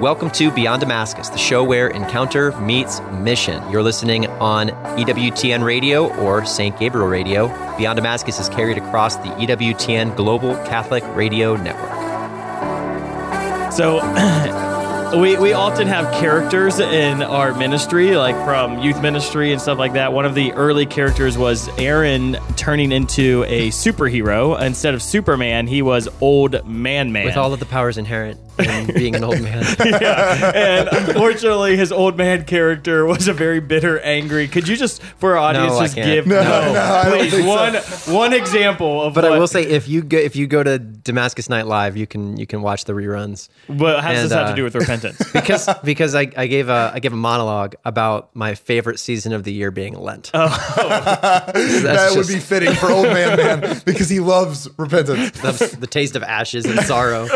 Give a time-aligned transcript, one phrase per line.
[0.00, 3.62] Welcome to Beyond Damascus, the show where encounter meets mission.
[3.70, 6.76] You're listening on EWTN Radio or St.
[6.80, 7.46] Gabriel Radio.
[7.78, 11.92] Beyond Damascus is carried across the EWTN Global Catholic Radio Network.
[13.72, 14.00] So
[15.20, 19.92] we, we often have characters in our ministry, like from youth ministry and stuff like
[19.92, 20.12] that.
[20.12, 24.60] One of the early characters was Aaron turning into a superhero.
[24.60, 27.26] Instead of Superman, he was Old Man Man.
[27.26, 29.64] With all of the powers inherent in being an old man.
[29.84, 30.52] yeah.
[30.54, 34.48] And unfortunately, his old man character was a very bitter, angry.
[34.48, 36.06] Could you just, for our audience, No, I just can't.
[36.06, 38.06] give No, no, I don't please think so.
[38.06, 40.62] one one example of But what, I will say, if you go, if you go
[40.62, 43.48] to Damascus Night Live, you can you can watch the reruns.
[43.68, 45.20] But how does and, this have uh, to do with repentance?
[45.32, 49.44] because because I, I gave a I gave a monologue about my favorite season of
[49.44, 50.30] the year being Lent.
[50.34, 50.48] Oh.
[50.76, 55.40] that would be fitting for old man man because he loves repentance.
[55.40, 57.26] the, the taste of ashes and sorrow.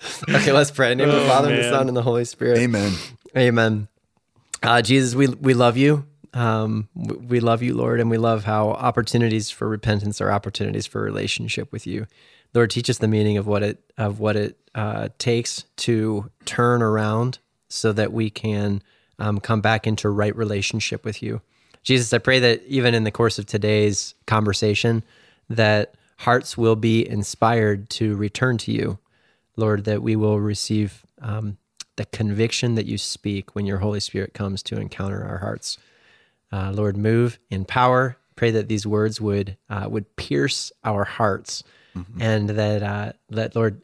[0.28, 0.92] okay, let's pray.
[0.92, 1.70] In the name of the Oh, Father and the.
[1.70, 2.58] Son and the Holy Spirit.
[2.58, 2.92] Amen.
[3.36, 3.88] Amen.
[4.62, 6.04] Uh, Jesus, we we love you.
[6.34, 11.02] Um, we love you, Lord, and we love how opportunities for repentance are opportunities for
[11.02, 12.06] relationship with you.
[12.54, 16.82] Lord, teach us the meaning of what it of what it uh, takes to turn
[16.82, 18.82] around, so that we can
[19.18, 21.40] um, come back into right relationship with you.
[21.82, 25.02] Jesus, I pray that even in the course of today's conversation,
[25.50, 28.98] that hearts will be inspired to return to you,
[29.56, 31.58] Lord, that we will receive um,
[31.96, 35.78] the conviction that you speak when your Holy Spirit comes to encounter our hearts.
[36.50, 38.16] Uh, Lord, move in power.
[38.36, 41.62] Pray that these words would uh, would pierce our hearts,
[42.18, 43.82] and that uh, that Lord,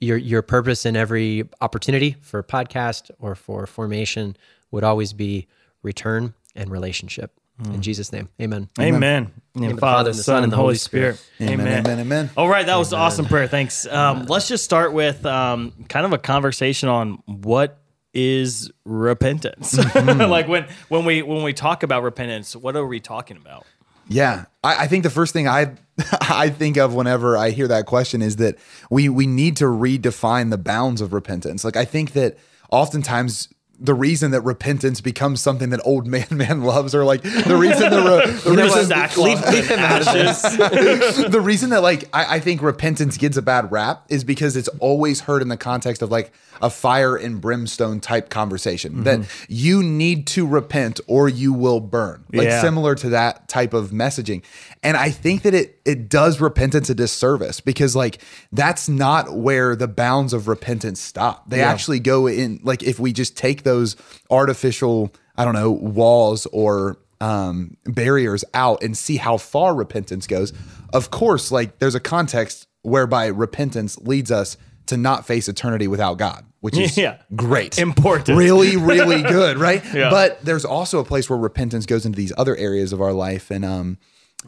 [0.00, 4.36] your your purpose in every opportunity for podcast or for formation
[4.70, 5.46] would always be
[5.82, 7.38] return and relationship.
[7.64, 8.68] In Jesus' name, Amen.
[8.80, 9.30] Amen.
[9.54, 11.22] In of the Father, and the Son, and the Holy Spirit.
[11.40, 12.30] Amen, amen, amen.
[12.36, 13.46] All right, that was an awesome prayer.
[13.46, 13.86] Thanks.
[13.86, 17.78] Um, let's just start with um, kind of a conversation on what
[18.14, 19.76] is repentance.
[19.94, 23.64] like when when we when we talk about repentance, what are we talking about?
[24.08, 25.74] Yeah, I, I think the first thing I
[26.22, 28.56] I think of whenever I hear that question is that
[28.90, 31.64] we we need to redefine the bounds of repentance.
[31.64, 32.38] Like I think that
[32.70, 33.48] oftentimes
[33.82, 37.90] the reason that repentance becomes something that old man man loves, or like the reason
[37.90, 40.42] the, re, the reason sackcloth leave- leave him ashes.
[41.28, 44.68] the reason that like I, I think repentance gets a bad rap is because it's
[44.78, 49.44] always heard in the context of like a fire and brimstone type conversation that mm-hmm.
[49.48, 52.60] you need to repent or you will burn like Yeah.
[52.60, 54.42] similar to that type of messaging.
[54.84, 58.18] And i think that it it does repentance a disservice because like
[58.52, 61.48] that's not where the bounds of repentance stop.
[61.48, 63.96] They actually go in like if we just take those
[64.30, 70.52] artificial i don't know walls or um, barriers out and see how far repentance goes.
[70.92, 74.56] Of course, like there's a context whereby repentance leads us
[74.86, 77.18] to not face eternity without God, which is Yeah.
[77.36, 78.36] great, Important.
[78.36, 79.82] really, really good, right?
[79.94, 80.10] Yeah.
[80.10, 83.52] But there's also a place where repentance goes into these other areas of our life,
[83.52, 83.98] and um,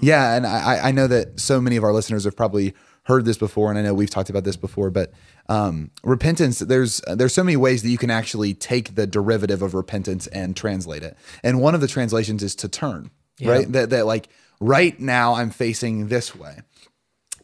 [0.01, 2.75] yeah, and I, I know that so many of our listeners have probably
[3.05, 5.13] heard this before, and I know we've talked about this before, but
[5.49, 9.75] um, repentance there's there's so many ways that you can actually take the derivative of
[9.75, 13.11] repentance and translate it, and one of the translations is to turn,
[13.43, 13.71] right?
[13.73, 14.29] That that like
[14.61, 16.61] right now I'm facing this way,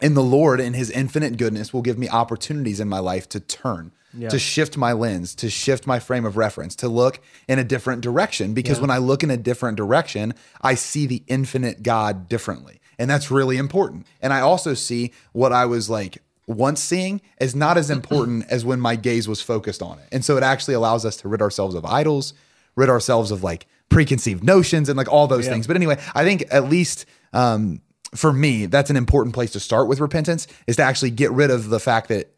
[0.01, 3.41] and the Lord, in His infinite goodness, will give me opportunities in my life to
[3.41, 3.93] turn,
[4.31, 8.01] to shift my lens, to shift my frame of reference, to look in a different
[8.01, 8.55] direction.
[8.55, 10.33] Because when I look in a different direction,
[10.63, 12.81] I see the infinite God differently.
[13.01, 14.07] And that's really important.
[14.21, 18.63] And I also see what I was like once seeing as not as important as
[18.63, 20.07] when my gaze was focused on it.
[20.13, 22.35] And so it actually allows us to rid ourselves of idols,
[22.77, 25.67] rid ourselves of like preconceived notions and like all those things.
[25.67, 27.81] But anyway, I think at least um,
[28.15, 31.51] for me, that's an important place to start with repentance is to actually get rid
[31.51, 32.35] of the fact that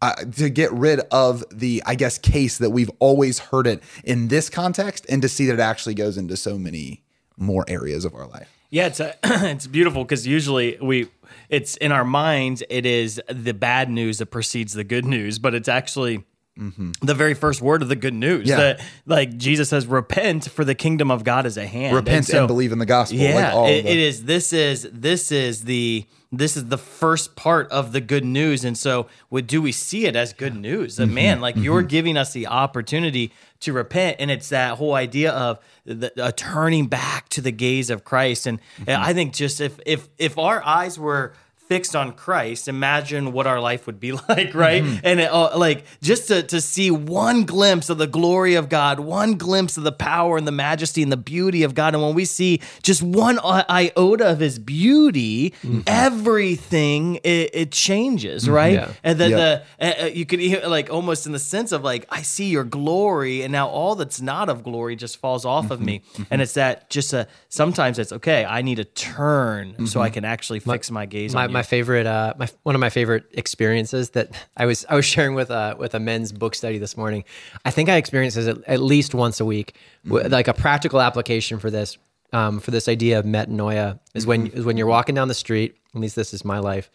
[0.00, 4.26] uh, to get rid of the, I guess, case that we've always heard it in
[4.26, 7.04] this context and to see that it actually goes into so many
[7.36, 8.61] more areas of our life.
[8.72, 11.08] Yeah, it's a, it's beautiful because usually we
[11.50, 15.54] it's in our minds it is the bad news that precedes the good news, but
[15.54, 16.24] it's actually
[16.58, 16.92] mm-hmm.
[17.02, 18.48] the very first word of the good news.
[18.48, 18.56] Yeah.
[18.56, 22.38] That like Jesus says, "Repent, for the kingdom of God is at hand." Repent so-
[22.38, 23.18] and believe in the gospel.
[23.18, 24.24] Yeah, like all it- the- it is.
[24.24, 28.76] This is this is the this is the first part of the good news, and
[28.76, 30.96] so what do we see it as good news?
[30.96, 31.42] That man, mm-hmm.
[31.42, 31.88] like you're mm-hmm.
[31.88, 36.86] giving us the opportunity to repent, and it's that whole idea of the, a turning
[36.86, 38.46] back to the gaze of Christ.
[38.46, 41.34] And, and I think just if if if our eyes were
[41.72, 44.82] fixed on Christ, imagine what our life would be like, right?
[45.02, 49.00] And it, uh, like just to to see one glimpse of the glory of God,
[49.00, 52.14] one glimpse of the power and the majesty and the beauty of God, and when
[52.14, 55.54] we see just one iota of His beauty,
[55.86, 58.74] everything it, it changes, right?
[58.74, 58.92] Yeah.
[59.02, 59.36] And then Yeah.
[59.36, 62.48] the uh, uh, you could hear like almost in the sense of like I see
[62.50, 66.42] your glory, and now all that's not of glory just falls off of me, and
[66.42, 68.44] it's that just a sometimes it's okay.
[68.44, 71.54] I need to turn so I can actually fix my gaze my, on you.
[71.62, 75.34] My favorite uh my one of my favorite experiences that I was I was sharing
[75.36, 77.22] with uh with a men's book study this morning.
[77.64, 79.76] I think I experience this at, at least once a week.
[80.04, 81.98] W- Like a practical application for this
[82.32, 85.76] um for this idea of metanoia is when is when you're walking down the street,
[85.94, 86.90] at least this is my life,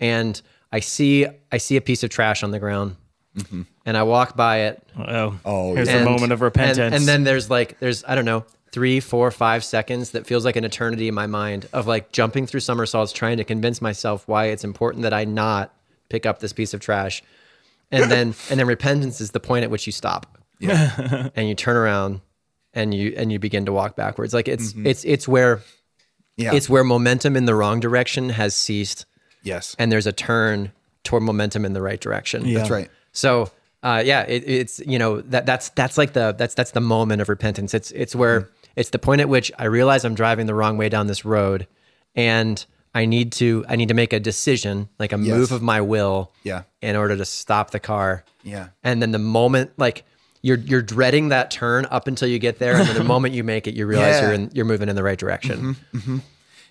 [0.00, 0.42] and
[0.72, 2.96] I see I see a piece of trash on the ground.
[3.86, 6.78] And I walk by it oh, Oh, here's and- the moment of repentance.
[6.78, 10.44] And, and then there's like there's I don't know three, four, five seconds that feels
[10.44, 14.26] like an eternity in my mind of like jumping through somersaults trying to convince myself
[14.28, 15.74] why it's important that I not
[16.08, 17.22] pick up this piece of trash.
[17.90, 20.38] And then and then repentance is the point at which you stop.
[20.58, 21.28] Yeah.
[21.36, 22.20] and you turn around
[22.74, 24.34] and you and you begin to walk backwards.
[24.34, 25.62] Like it's it's it's where
[26.36, 26.54] Yeah.
[26.54, 29.06] it's where momentum in the wrong direction has ceased
[29.42, 29.74] yes.
[29.78, 30.72] and there's a turn
[31.04, 32.52] toward momentum in the right direction.
[32.52, 32.90] That's right.
[33.12, 33.50] So
[33.82, 37.22] uh, yeah, it, it's you know that that's that's like the that's that's the moment
[37.22, 37.72] of repentance.
[37.74, 38.50] It's it's where Mm-hmm.
[38.78, 41.66] It's the point at which I realize I'm driving the wrong way down this road,
[42.14, 42.64] and
[42.94, 46.32] I need to I need to make a decision, like a move of my will,
[46.44, 46.62] Yeah.
[46.80, 48.24] in order to stop the car.
[48.42, 48.68] Yeah.
[48.82, 50.04] And then the moment like
[50.42, 53.44] you're you're dreading that turn up until you get there, and then the moment you
[53.44, 54.22] make it, you realize Yeah.
[54.22, 55.58] you're in you're moving in the right direction.
[55.58, 56.18] Mm-hmm, mm-hmm.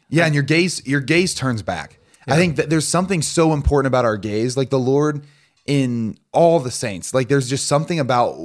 [0.09, 2.00] Yeah, and your gaze your gaze turns back.
[2.30, 5.21] I think that there's something so important about our gaze, like the Lord
[5.67, 7.13] in all the saints.
[7.13, 8.35] Like there's just something about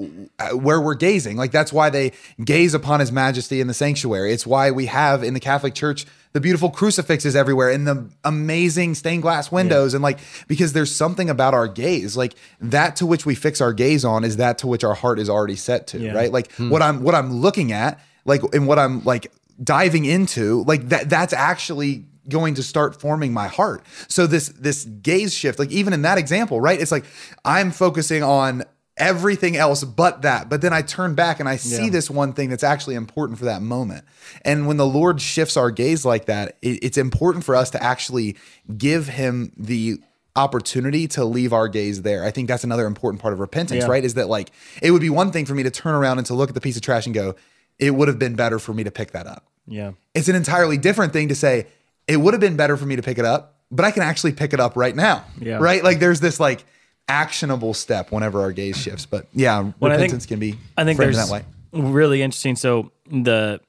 [0.40, 1.36] uh, where we're gazing.
[1.36, 2.12] Like that's why they
[2.44, 4.32] gaze upon his majesty in the sanctuary.
[4.32, 8.94] It's why we have in the Catholic Church the beautiful crucifixes everywhere and the amazing
[8.94, 12.16] stained glass windows and like because there's something about our gaze.
[12.16, 15.18] Like that to which we fix our gaze on is that to which our heart
[15.20, 16.12] is already set to, Yeah.
[16.14, 16.32] right?
[16.32, 19.30] Like what I'm what I'm looking at, like and what I'm like
[19.62, 23.84] diving into, like that that's actually going to start forming my heart.
[24.08, 26.80] So this this gaze shift, like even in that example, right?
[26.80, 27.04] It's like
[27.44, 28.64] I'm focusing on
[28.98, 30.48] everything else but that.
[30.50, 31.90] But then I turn back and I see Yeah.
[31.90, 34.04] this one thing that's actually important for that moment.
[34.42, 37.82] And when the Lord shifts our gaze like that, it, it's important for us to
[37.82, 38.36] actually
[38.76, 39.98] give him the
[40.36, 42.25] opportunity to leave our gaze there.
[42.25, 43.90] I think that's another important part of repentance, Yeah.
[43.90, 44.04] right?
[44.04, 44.50] Is that like
[44.82, 46.60] it would be one thing for me to turn around and to look at the
[46.60, 47.34] piece of trash and go,
[47.78, 49.46] it would have been better for me to pick that up.
[49.66, 49.92] yeah.
[50.14, 51.66] It's an entirely different thing to say,
[52.08, 54.32] it would have been better for me to pick it up, but I can actually
[54.32, 55.25] pick it up right now.
[55.40, 55.58] Yeah.
[55.58, 55.82] Right?
[55.84, 56.64] Like there's this like
[57.08, 59.06] actionable step whenever our gaze shifts.
[59.06, 61.44] But yeah, Well, I think- repentance can be I think there's that way.
[61.72, 62.56] really interesting.
[62.56, 63.60] So the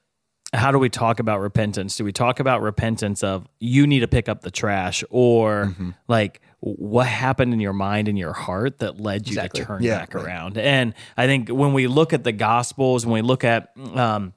[0.53, 1.95] how do we talk about repentance?
[1.95, 5.89] Do we talk about repentance of you need to pick up the trash, or Mm-hmm.
[6.07, 9.61] like what happened in your mind and your heart that led you Exactly.
[9.61, 10.23] to turn Yeah, back right.
[10.25, 10.57] around?
[10.59, 14.33] And I think when we look at the Gospels, when we look at um,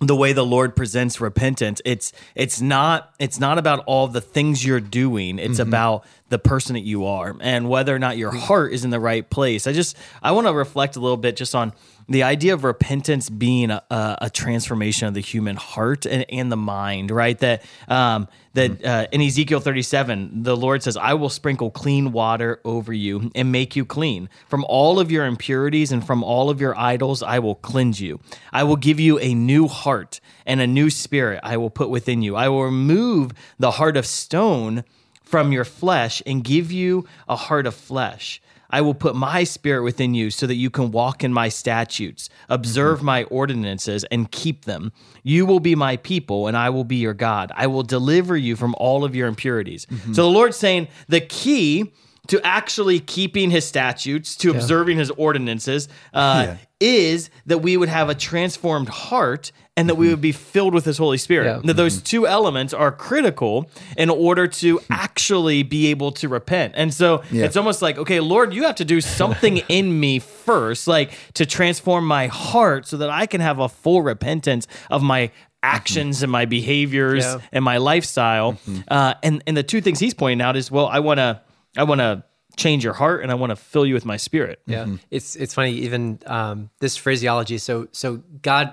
[0.00, 4.64] the way the Lord presents repentance, it's it's not it's not about all the things
[4.64, 5.38] you're doing.
[5.38, 5.68] It's Mm-hmm.
[5.68, 9.00] about the person that you are and whether or not your heart is in the
[9.00, 9.66] right place.
[9.66, 11.72] I just I want to reflect a little bit just on
[12.08, 16.56] the idea of repentance being a, a, transformation of the human heart and, and the
[16.56, 17.38] mind, right?
[17.38, 22.60] That um, that uh, in Ezekiel 37, the Lord says, "I will sprinkle clean water
[22.64, 26.60] over you and make you clean from all of your impurities and from all of
[26.60, 27.22] your idols.
[27.22, 28.20] I will cleanse you.
[28.52, 31.40] I will give you a new heart and a new spirit.
[31.42, 32.36] I will put within you.
[32.36, 34.84] I will remove the heart of stone."
[35.28, 38.40] from your flesh and give you a heart of flesh.
[38.70, 42.28] I will put my spirit within you so that you can walk in my statutes,
[42.48, 44.92] observe my ordinances, and keep them.
[45.22, 47.50] You will be my people, and I will be your God.
[47.54, 49.86] I will deliver you from all of your impurities.
[50.12, 51.92] So the Lord's saying the key
[52.28, 58.08] to actually keeping his statutes, to observing his ordinances, uh, is that we would have
[58.08, 60.14] a transformed heart and that we mm-hmm.
[60.14, 61.46] would be filled with his Holy Spirit.
[61.46, 61.60] Yeah.
[61.64, 62.04] That those mm-hmm.
[62.04, 64.92] two elements are critical in order to hmm.
[64.92, 66.74] actually be able to repent.
[66.76, 67.44] And so Yeah.
[67.44, 71.46] it's almost like, okay, Lord, you have to do something in me first, like to
[71.46, 75.34] transform my heart so that I can have a full repentance of my mm-hmm.
[75.62, 77.38] actions and my behaviors Yeah.
[77.52, 78.58] and my lifestyle.
[78.88, 81.40] Uh, and and the two things he's pointing out is, well, I want to
[81.78, 82.24] I want to
[82.56, 84.60] change your heart and I want to fill you with my spirit.
[84.66, 87.58] Yeah, it's it's funny even um, this phraseology.
[87.58, 88.72] So so God,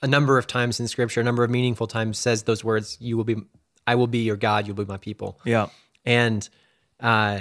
[0.00, 2.96] a number of times in Scripture, a number of meaningful times says those words.
[3.00, 3.36] You will be,
[3.86, 4.66] I will be your God.
[4.66, 5.38] You'll be my people.
[5.44, 5.68] Yeah.
[6.04, 6.48] And
[7.00, 7.40] uh,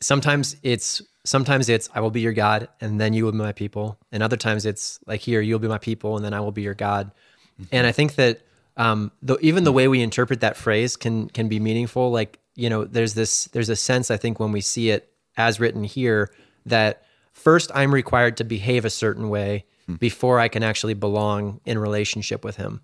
[0.00, 3.52] sometimes it's sometimes it's I will be your God, and then you will be my
[3.52, 3.98] people.
[4.12, 6.62] And other times it's like here you'll be my people, and then I will be
[6.62, 7.10] your God.
[7.70, 8.40] And I think that
[8.76, 12.10] um, though even the way we interpret that phrase can can be meaningful.
[12.10, 15.58] Like you know, there's this there's a sense I think when we see it as
[15.60, 16.30] written here
[16.66, 19.64] that first I'm required to behave a certain way
[19.98, 22.80] before I can actually belong in relationship with him.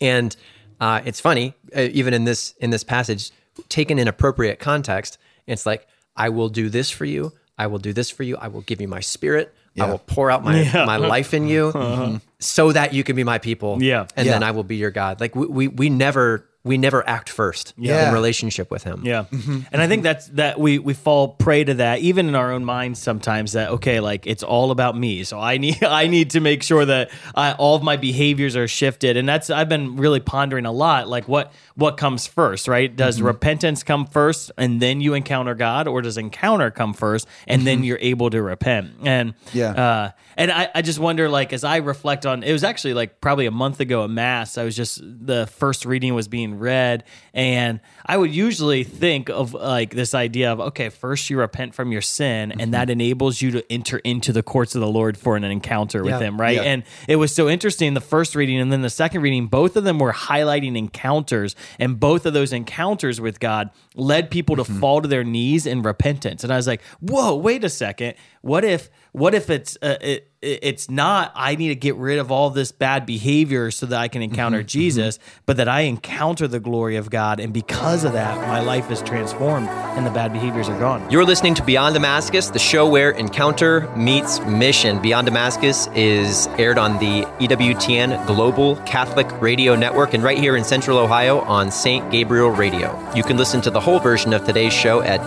[0.00, 0.36] And
[0.80, 3.30] uh, it's funny, uh, even in this in this passage,
[3.68, 7.32] taken in appropriate context, it's like I will do this for you.
[7.58, 8.36] I will do this for you.
[8.38, 9.54] I will give you my spirit.
[9.78, 13.38] I will pour out my my life in you, so that you can be my
[13.38, 13.82] people.
[13.82, 14.06] Yeah.
[14.16, 14.32] and Yeah.
[14.32, 15.20] then I will be your God.
[15.20, 18.08] Like we we, we never we never act first Yeah.
[18.08, 19.02] in relationship with him.
[19.02, 19.24] Yeah.
[19.32, 19.60] Mm-hmm.
[19.72, 22.66] And I think that's that we we fall prey to that even in our own
[22.66, 25.24] minds sometimes that okay like it's all about me.
[25.24, 28.68] So I need I need to make sure that I, all of my behaviors are
[28.68, 32.94] shifted and that's I've been really pondering a lot like what what comes first, right?
[32.94, 33.26] Does mm-hmm.
[33.26, 37.78] repentance come first and then you encounter God or does encounter come first and then
[37.78, 37.84] mm-hmm.
[37.84, 38.90] you're able to repent?
[39.02, 39.70] And Yeah.
[39.70, 43.20] uh and I, I just wonder, like, as I reflect on, it was actually like
[43.20, 44.56] probably a month ago at Mass.
[44.56, 47.04] I was just the first reading was being read,
[47.34, 51.92] and I would usually think of like this idea of okay, first you repent from
[51.92, 52.70] your sin, and mm-hmm.
[52.72, 56.12] that enables you to enter into the courts of the Lord for an encounter with
[56.12, 56.20] Yeah.
[56.20, 56.56] Him, right?
[56.56, 56.62] Yeah.
[56.62, 57.94] And it was so interesting.
[57.94, 62.00] The first reading and then the second reading, both of them were highlighting encounters, and
[62.00, 64.80] both of those encounters with God led people to mm-hmm.
[64.80, 66.44] fall to their knees in repentance.
[66.44, 68.14] And I was like, whoa, wait a second.
[68.42, 72.18] What if what if it's uh, it, it- it's not I need to get rid
[72.18, 76.48] of all this bad behavior so that I can encounter Jesus, but that I encounter
[76.48, 80.32] the glory of God and because of that my life is transformed and the bad
[80.32, 81.10] behaviors are gone.
[81.10, 84.98] You're listening to Beyond Damascus, the show where encounter meets mission.
[85.02, 90.64] Beyond Damascus is aired on the EWTN Global Catholic Radio Network and right here in
[90.64, 92.10] Central Ohio on St.
[92.10, 92.96] Gabriel Radio.
[93.14, 95.20] You can listen to the whole version of today's show at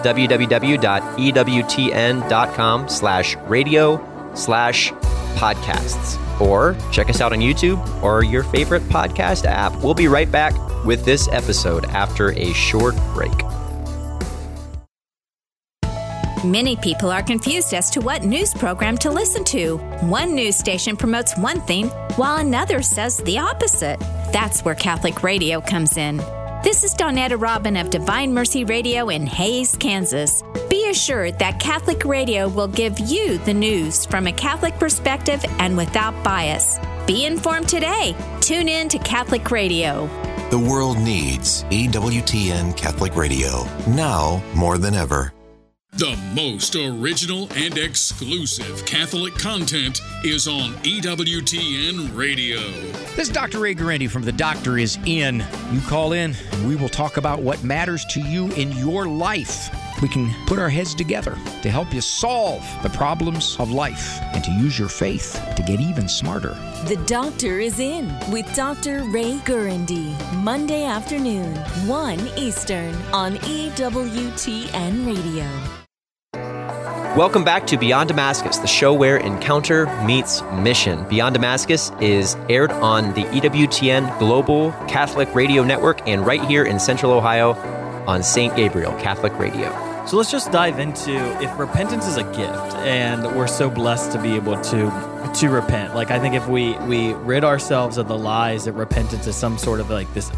[1.53, 3.72] www.ewtn.com slash radio
[4.35, 4.91] slash
[5.35, 9.75] podcasts or check us out on YouTube or your favorite podcast app.
[9.83, 10.53] We'll be right back
[10.85, 13.31] with this episode after a short break.
[16.43, 19.77] Many people are confused as to what news program to listen to.
[20.01, 21.87] One news station promotes one thing,
[22.17, 23.97] while another says the opposite.
[24.33, 26.19] That's where Catholic radio comes in.
[26.63, 30.41] This is Donetta Robin of Divine Mercy Radio in Hays, Kansas.
[30.69, 35.75] Be assured that Catholic radio will give you the news from a Catholic perspective and
[35.75, 36.79] without bias.
[37.05, 38.15] Be informed today.
[38.39, 40.07] Tune in to Catholic Radio.
[40.51, 45.33] The world needs EWTN Catholic Radio now more than ever.
[45.95, 52.57] The most original and exclusive Catholic content is on EWTN Radio.
[53.15, 53.59] This is Dr.
[53.59, 55.45] Ray Guarendi from The Doctor is In.
[55.71, 59.69] You call in, and we will talk about what matters to you in your life.
[60.01, 64.43] We can put our heads together to help you solve the problems of life and
[64.43, 66.57] to use your faith to get even smarter.
[66.87, 69.03] The Doctor is in with Dr.
[69.03, 75.82] Ray Guarendi, Monday afternoon, 1 Eastern on EWTN Radio.
[77.15, 81.07] Welcome back to Beyond Damascus, the show where encounter meets mission.
[81.07, 86.79] Beyond Damascus is aired on the EWTN Global Catholic Radio Network and right here in
[86.79, 87.53] Central Ohio
[88.07, 88.55] on St.
[88.55, 89.69] Gabriel Catholic Radio.
[90.07, 94.19] So let's just dive into if repentance is a gift and we're so blessed to
[94.19, 95.93] be able to to repent.
[95.93, 99.59] Like I think if we we rid ourselves of the lies that repentance is some
[99.59, 100.31] sort of like this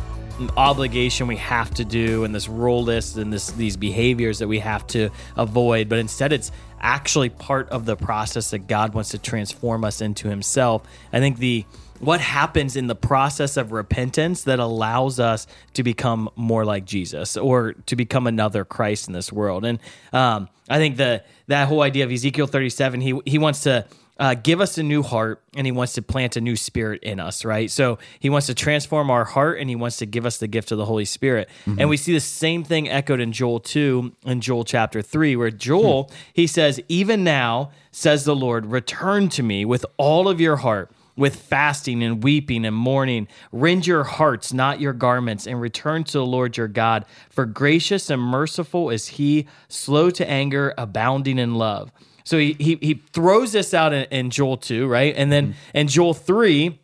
[0.58, 4.60] obligation we have to do and this rule list and this these behaviors that we
[4.60, 9.18] have to avoid, but instead it's actually part of the process that God wants to
[9.18, 10.84] transform us into himself.
[11.12, 11.65] I think the
[12.00, 17.38] what happens in the process of repentance that allows us to become more like Jesus
[17.38, 19.65] or to become another Christ in this world.
[19.65, 19.80] And
[20.12, 23.86] um, I think the that whole idea of Ezekiel 37, he he wants to
[24.18, 27.20] uh, give us a new heart and he wants to plant a new spirit in
[27.20, 27.70] us, right?
[27.70, 30.72] So he wants to transform our heart and he wants to give us the gift
[30.72, 31.50] of the Holy Spirit.
[31.66, 35.52] And we see the same thing echoed in Joel 2 and Joel chapter 3, where
[35.52, 40.58] Joel, he says, Even now, says the Lord, return to me with all of your
[40.58, 43.28] heart with fasting and weeping and mourning.
[43.52, 47.06] Rend your hearts, not your garments, and return to the Lord your God.
[47.30, 51.92] For gracious and merciful is he, slow to anger, abounding in love.
[52.25, 55.13] So he, he, he throws this out in, in Joel 2, right?
[55.15, 55.55] And then mm.
[55.74, 56.77] in Joel 3,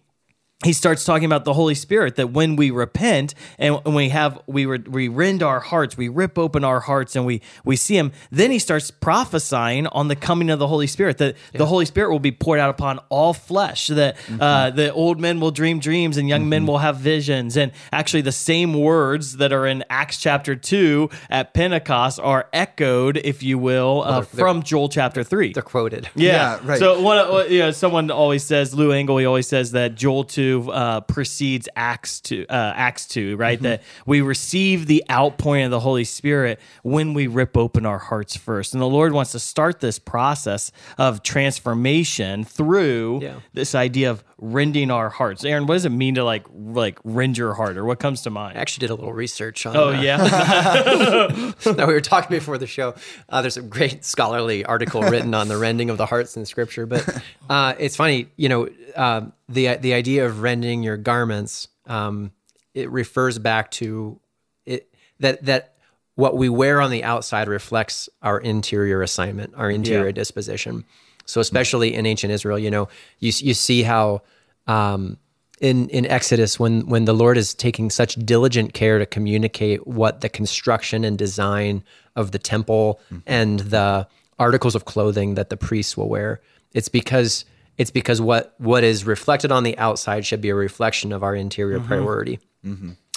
[0.64, 4.40] he starts talking about the Holy Spirit that when we repent and when we have
[4.46, 7.98] we re, we rend our hearts, we rip open our hearts and we we see
[7.98, 11.86] him, then he starts prophesying on the coming of the Holy Spirit that the Holy
[11.86, 15.80] Spirit will be poured out upon all flesh, that uh, the old men will dream
[15.80, 17.58] dreams and young men will have visions.
[17.58, 23.18] And actually the same words that are in Acts chapter 2 at Pentecost are echoed,
[23.18, 25.54] if you will, uh, they're- they're- from Joel chapter 3.
[25.54, 26.10] They're quoted.
[26.16, 26.32] Yeah.
[26.32, 26.80] Yeah, right.
[26.80, 29.18] So one, of- you know, someone always says Lou Engle.
[29.18, 33.58] He always says that Joel two uh, precedes Acts two, uh, Acts two, right?
[33.58, 33.64] Mm-hmm.
[33.64, 38.36] That we receive the outpouring of the Holy Spirit when we rip open our hearts
[38.36, 43.36] first, and the Lord wants to start this process of transformation through Yeah.
[43.54, 45.46] this idea of rending our hearts.
[45.46, 48.30] Aaron, what does it mean to like like rend your heart, or what comes to
[48.30, 48.58] mind?
[48.58, 49.78] I actually did a little research on.
[49.78, 52.96] oh uh, yeah, no, we were talking before the show.
[53.30, 56.86] Uh, there's a great scholarly article written on the rending of the hearts in Scripture,
[56.86, 61.68] but uh, it's funny, you know, uh, the the idea of rending your garments.
[61.88, 62.32] Um,
[62.74, 64.20] it refers back to
[64.66, 65.76] it that that
[66.16, 70.12] what we wear on the outside reflects our interior assignment, our interior Yeah.
[70.12, 70.86] disposition.
[71.26, 72.88] So, especially in ancient Israel, you know,
[73.20, 74.22] you you see how.
[74.68, 75.18] Um,
[75.60, 80.22] in in Exodus when when the Lord is taking such diligent care to communicate what
[80.22, 81.84] the construction and design
[82.16, 84.08] of the temple and the
[84.40, 86.42] articles of clothing that the priests will wear
[86.74, 87.46] it's because
[87.78, 91.36] it's because what what is reflected on the outside should be a reflection of our
[91.36, 92.40] interior priority.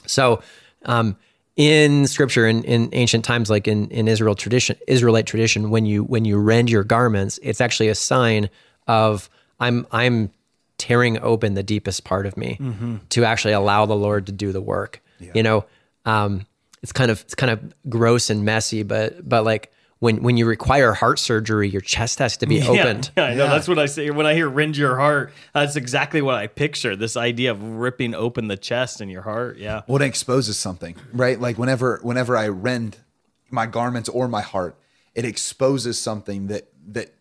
[0.06, 0.42] So
[0.84, 1.16] um
[1.56, 6.02] in scripture in, in ancient times like in, in israel tradition israelite tradition when you
[6.02, 8.50] when you rend your garments it's actually a sign
[8.88, 9.30] of
[9.60, 10.30] i'm i'm
[10.76, 12.58] tearing open the deepest part of me
[13.10, 15.00] to actually allow the Lord to do the work.
[15.32, 15.64] You know,
[16.04, 16.46] um,
[16.82, 19.72] it's kind of it's kind of gross and messy, but but like
[20.04, 23.10] when when you require heart surgery, your chest has to be opened.
[23.16, 23.46] Yeah, I know.
[23.46, 26.94] That's what I say when I hear "rend your heart." That's exactly what I picture.
[26.94, 29.56] This idea of ripping open the chest and your heart.
[29.56, 29.82] Yeah.
[29.86, 31.40] Well, it exposes something, right?
[31.40, 32.98] Like whenever whenever I rend
[33.50, 34.76] my garments or my heart,
[35.14, 37.14] it exposes something that that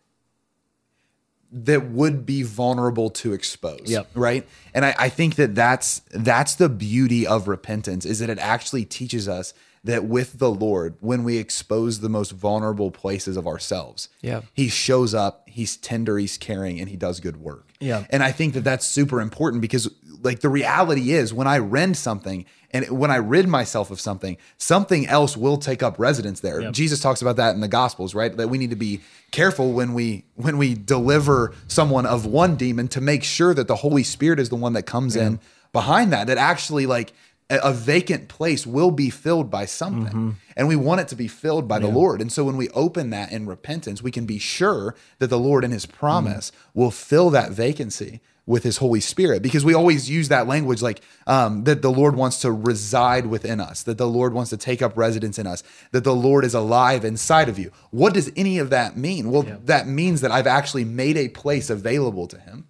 [1.50, 3.86] that would be vulnerable to expose.
[3.86, 4.10] Yep.
[4.14, 4.46] Right.
[4.74, 8.84] And I, I think that that's that's the beauty of repentance is that it actually
[8.84, 14.08] teaches us that with the Lord, when we expose the most vulnerable places of ourselves,
[14.22, 14.40] Yeah.
[14.52, 17.68] He shows up, He's tender, He's caring, and He does good work.
[17.80, 18.04] Yeah.
[18.10, 19.90] And I think that that's super important because,
[20.22, 24.36] like, the reality is when I rend something and when I rid myself of something,
[24.56, 26.60] something else will take up residence there.
[26.60, 26.72] Yep.
[26.72, 28.36] Jesus talks about that in the Gospels, right?
[28.36, 29.00] That we need to be
[29.30, 33.76] careful when we when we deliver someone of one demon to make sure that the
[33.76, 35.38] Holy Spirit is the one that comes in
[35.72, 36.26] behind that.
[36.26, 37.12] That actually, like,
[37.50, 40.30] a, vacant place will be filled by something, Mm-hmm.
[40.56, 42.20] and we want it to be filled by the Lord.
[42.20, 45.62] And so when we open that in repentance, we can be sure that the Lord
[45.64, 46.54] in His promise Mm.
[46.74, 49.42] will fill that vacancy with His Holy Spirit.
[49.42, 53.60] Because we always use that language like um, that the Lord wants to reside within
[53.60, 56.54] us, that the Lord wants to take up residence in us, that the Lord is
[56.54, 57.70] alive inside of you.
[57.90, 59.30] What does any of that mean?
[59.30, 62.66] Well, that means that I've actually made a place available to Him,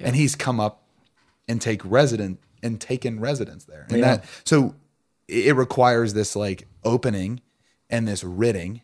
[0.00, 0.82] and He's come up
[1.48, 3.86] and take resident and taken residence there.
[3.90, 4.74] And that so
[5.28, 7.40] it it requires this like opening
[7.88, 8.82] and this ridding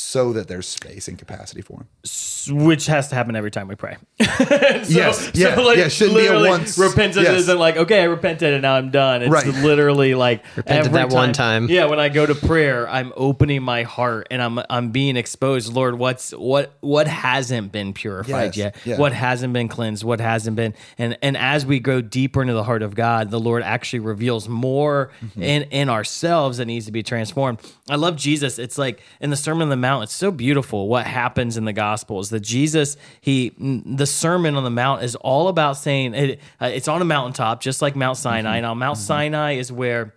[0.00, 2.64] so that there's space and capacity for him.
[2.66, 3.96] which has to happen every time we pray.
[4.88, 7.40] Yes, yeah, yeah, shouldn't be a once- Repentance yes.
[7.40, 9.22] isn't like okay, I repented and now I'm done.
[9.22, 9.46] It's Right.
[9.46, 11.68] literally like Repented every that one time.
[11.68, 15.72] Yeah, when I go to prayer, I'm opening my heart and I'm I'm being exposed.
[15.72, 18.76] Lord, what's what what hasn't been purified Yes, yet?
[18.84, 18.98] yeah.
[18.98, 20.04] What hasn't been cleansed?
[20.04, 20.74] What hasn't been?
[20.96, 24.48] And and as we go deeper into the heart of God, the Lord actually reveals
[24.48, 25.42] more Mm-hmm.
[25.42, 27.58] in in ourselves that needs to be transformed.
[27.90, 28.58] I love Jesus.
[28.58, 29.87] It's like in the Sermon on the Mount.
[30.02, 32.30] It's so beautiful what happens in the Gospels.
[32.30, 36.40] That Jesus, he, the Sermon on the Mount is all about saying it.
[36.60, 38.60] Uh, it's on a mountaintop, just like Mount Sinai.
[38.60, 40.14] Now, Mount Sinai is where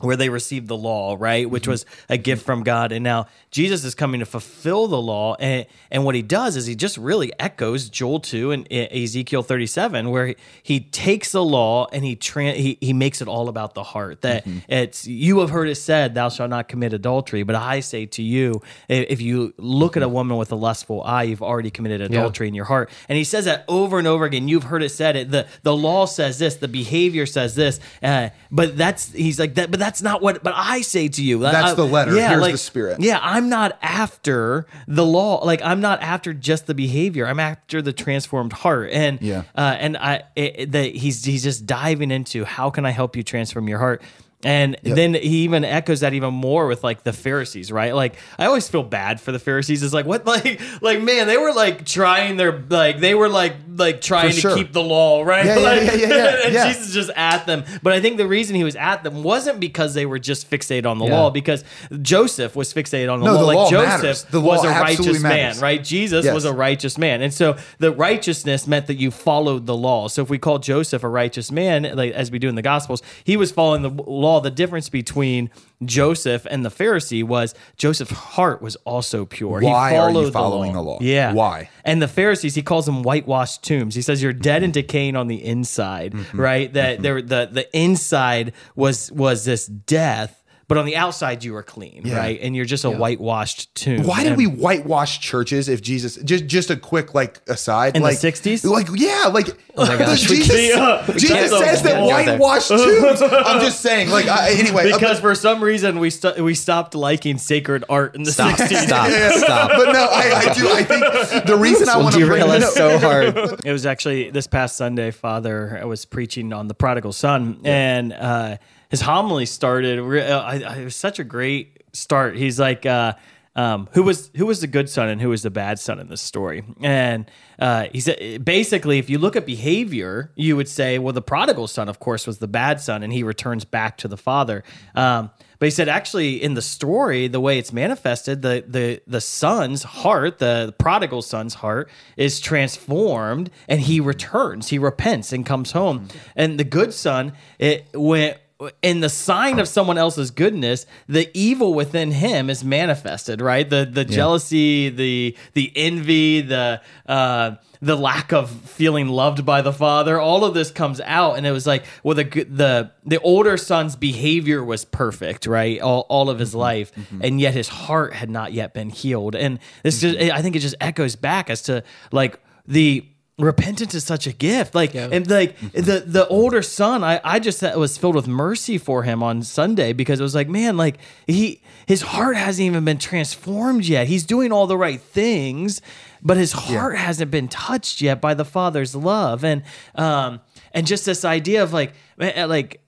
[0.00, 1.72] where they received the law, right, which mm-hmm.
[1.72, 5.66] was a gift from God, and now Jesus is coming to fulfill the law, and
[5.90, 10.10] and what he does is he just really echoes Joel two and Ezekiel thirty seven,
[10.10, 13.74] where he, he takes the law and he, tran he he makes it all about
[13.74, 14.20] the heart.
[14.20, 14.58] That mm-hmm.
[14.70, 18.22] it's you have heard it said, "Thou shalt not commit adultery," but I say to
[18.22, 20.14] you, if you look at a mm-hmm.
[20.14, 22.90] woman with a lustful eye, you've already committed adultery in your heart.
[23.08, 24.46] And he says that over and over again.
[24.46, 25.16] You've heard it said.
[25.16, 29.54] It the the law says this, the behavior says this, uh, but that's he's like
[29.54, 29.70] that.
[29.70, 30.42] But that's not what.
[30.42, 32.12] But I say to you, That's I- the letter.
[32.12, 33.00] Here's the spirit.
[33.00, 35.44] Yeah, I'm not after the law.
[35.44, 37.26] Like I'm not after just the behavior.
[37.26, 38.90] I'm after the transformed heart.
[38.92, 39.42] And Yeah.
[39.56, 43.68] uh, and I that he's he's just diving into how can I help you transform
[43.68, 44.02] your heart.
[44.44, 47.92] And then he even echoes that even more with like the Pharisees, right?
[47.92, 49.82] Like I always feel bad for the Pharisees.
[49.82, 53.54] It's like what like like man, they were like trying their like they were like
[53.76, 55.44] like trying For to keep the law, right?
[55.44, 56.68] Yeah, Like, yeah, yeah, yeah, and yeah.
[56.68, 57.64] Jesus just at them.
[57.82, 60.86] But I think the reason he was at them wasn't because they were just fixated
[60.86, 61.18] on the Yeah.
[61.20, 61.64] law, because
[62.02, 63.38] Joseph was fixated on the No, law.
[63.40, 64.24] the like law Joseph matters.
[64.24, 65.82] The was a righteous man, right?
[65.82, 66.34] Jesus Yes.
[66.34, 67.22] was a righteous man.
[67.22, 70.06] And so the righteousness meant that you followed the law.
[70.08, 73.02] So if we call Joseph a righteous man, like as we do in the gospels,
[73.24, 75.50] he was following the law law, the difference between
[75.84, 79.60] Joseph and the Pharisee was Joseph's heart was also pure.
[79.60, 80.98] Why are you followed following the law?
[81.00, 81.32] Yeah.
[81.32, 81.70] Why?
[81.84, 83.94] And the Pharisees, he calls them whitewashed tombs.
[83.94, 86.40] He says you're dead and decaying on the inside, Mm-hmm.
[86.40, 86.72] right?
[86.72, 91.62] That there the the inside was was this death, but on the outside you were
[91.62, 92.18] clean, Yeah.
[92.18, 92.38] right?
[92.42, 94.04] And you're just a whitewashed tomb.
[94.04, 98.02] Why did And- we whitewash churches if Jesus just just a quick like aside In
[98.02, 98.64] the like 60s?
[98.64, 103.22] Like yeah, like Oh my gosh, Jesus, can't- we Jesus can't says that whitewashed tombs.
[103.22, 104.90] I'm just saying like I, anyway.
[104.92, 108.58] uh, because for some reason we st- we stopped liking sacred art in the Stop,
[108.58, 108.86] 60s.
[108.86, 109.10] stop,
[109.42, 109.70] stop.
[109.70, 110.68] but no, I, I do.
[110.70, 113.36] I think the reason I We'll want to bring derail no, us so hard.
[113.64, 118.12] It was actually this past Sunday, Father I was preaching on the prodigal son, and
[118.12, 118.56] uh,
[118.88, 119.98] his homily started.
[119.98, 122.36] uh, I, I, it was such a great start.
[122.36, 123.14] He's like, uh,
[123.54, 126.08] um, "Who was who was the good son and who was the bad son in
[126.08, 130.98] this story?" And uh, he said, basically, if you look at behavior, you would say,
[130.98, 134.08] "Well, the prodigal son, of course, was the bad son, and he returns back to
[134.08, 134.62] the father."
[134.94, 139.20] Um, but he said, actually, in the story, the way it's manifested, the the the
[139.20, 144.68] son's heart, the prodigal son's heart, is transformed, and he returns.
[144.68, 146.08] He repents and comes home.
[146.36, 148.38] And the good son, it went
[148.82, 153.40] in the sign of someone else's goodness, the evil within him is manifested.
[153.40, 159.62] Right, the the jealousy, the the envy, the uh, the lack of feeling loved by
[159.62, 161.34] the father all of this comes out.
[161.34, 165.80] And it was like well the the the older son's behavior was perfect right?
[165.80, 166.58] All, all of his mm-hmm.
[166.58, 166.94] life.
[166.94, 167.20] Mm-hmm.
[167.22, 169.34] And yet his heart had not yet been healed.
[169.34, 170.36] And this just mm-hmm.
[170.36, 173.06] i think it just echoes back as to like the
[173.38, 174.74] repentance is such a gift.
[174.74, 175.80] Like and like mm-hmm.
[175.80, 179.92] the the older son i i just was filled with mercy for him on sunday
[179.92, 184.08] because it was like man like he his heart hasn't even been transformed yet.
[184.08, 185.80] He's doing all the right things
[186.20, 189.44] but his heart hasn't been touched yet by the father's love.
[189.44, 189.62] And
[189.94, 190.40] um
[190.72, 192.82] and just this idea of like eh, eh, like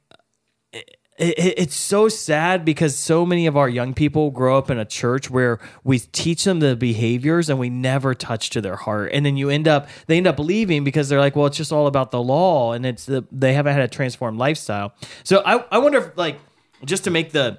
[1.21, 4.79] it, it- it's so sad because so many of our young people grow up in
[4.79, 9.11] a church where we teach them the behaviors and we never touch to their heart.
[9.13, 11.73] And then you end up they end up leaving because they're like well it's just
[11.73, 14.95] all about the law and it's the they haven't had a transformed lifestyle.
[15.23, 16.39] So i, I wonder if like
[16.85, 17.59] just to make the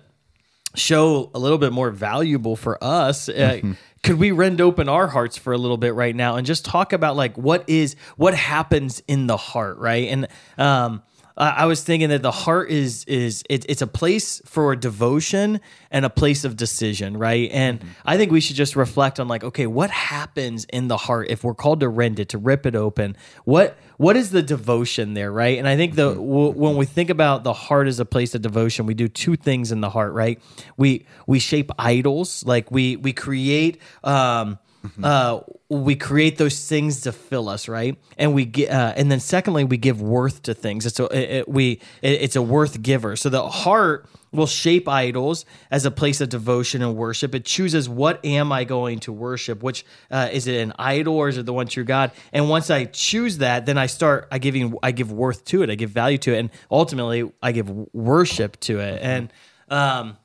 [0.76, 3.60] show a little bit more valuable for us uh,
[4.04, 6.94] could we rend open our hearts for a little bit right now and just talk
[6.94, 10.08] about like what is what happens in the heart right?
[10.08, 11.04] And um
[11.38, 15.60] I I was thinking that the heart is is it, it's a place for devotion
[15.90, 17.50] and a place of decision, right?
[17.52, 21.28] And I think we should just reflect on like, okay, what happens in the heart
[21.30, 23.16] if we're called to rend it, to rip it open?
[23.46, 25.60] What what is the devotion there, right?
[25.60, 28.42] And I think the w- when we think about the heart as a place of
[28.42, 30.42] devotion, we do two things in the heart, right?
[30.78, 33.80] We we shape idols, like we we create.
[34.04, 34.60] Um,
[35.04, 35.40] uh,
[35.70, 37.98] we create those things to fill us, right?
[38.18, 40.86] And we get, uh, and then secondly, we give worth to things.
[40.86, 43.16] It's a, it, it- we, it- it's a worth giver.
[43.16, 47.36] So the heart will shape idols as a place of devotion and worship.
[47.36, 49.62] It chooses what am I going to worship?
[49.62, 52.12] Which uh, is it an idol or is it the one true God?
[52.32, 54.28] And once I choose that, then I start.
[54.32, 55.70] I giving, I give worth to it.
[55.70, 59.00] I give value to it, and ultimately, I give worship to it.
[59.02, 59.34] And
[59.70, 60.18] um,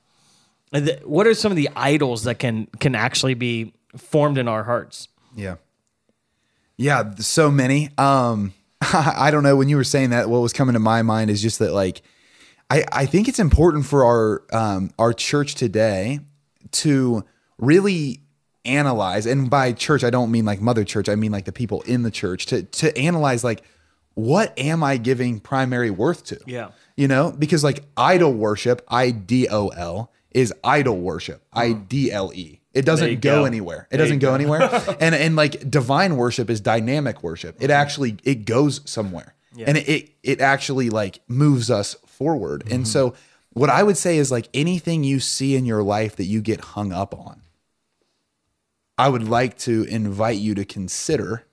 [1.04, 5.08] what are some of the idols that can can actually be formed in our hearts?
[5.34, 5.56] Yeah.
[6.76, 7.90] Yeah, so many.
[7.98, 11.30] Um I don't know when you were saying that what was coming to my mind
[11.30, 12.02] is just that like
[12.70, 16.20] I I think it's important for our um our church today
[16.72, 17.24] to
[17.58, 18.20] really
[18.64, 21.82] analyze and by church I don't mean like mother church I mean like the people
[21.82, 23.62] in the church to to analyze like
[24.16, 26.40] what am I giving primary worth to?
[26.46, 26.70] Yeah.
[26.96, 32.10] You know, because like idol worship, I D O L is idol worship, I D
[32.10, 32.60] L E.
[32.76, 33.44] It doesn't go, go.
[33.44, 33.88] anywhere.
[33.90, 34.34] It There doesn't go go.
[34.34, 34.62] anywhere.
[35.00, 37.56] and and like divine worship is dynamic worship.
[37.56, 37.70] It mm-hmm.
[37.72, 39.34] actually it goes somewhere.
[39.66, 42.62] And it, it it actually like moves us forward.
[42.64, 42.84] And mm-hmm.
[42.84, 43.14] so
[43.54, 46.60] what I would say is like anything you see in your life that you get
[46.60, 47.40] hung up on,
[48.98, 51.46] I would like to invite you to consider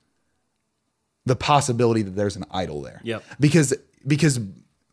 [1.24, 3.00] the possibility that there's an idol there.
[3.04, 3.24] Yep.
[3.40, 3.72] Because
[4.06, 4.38] because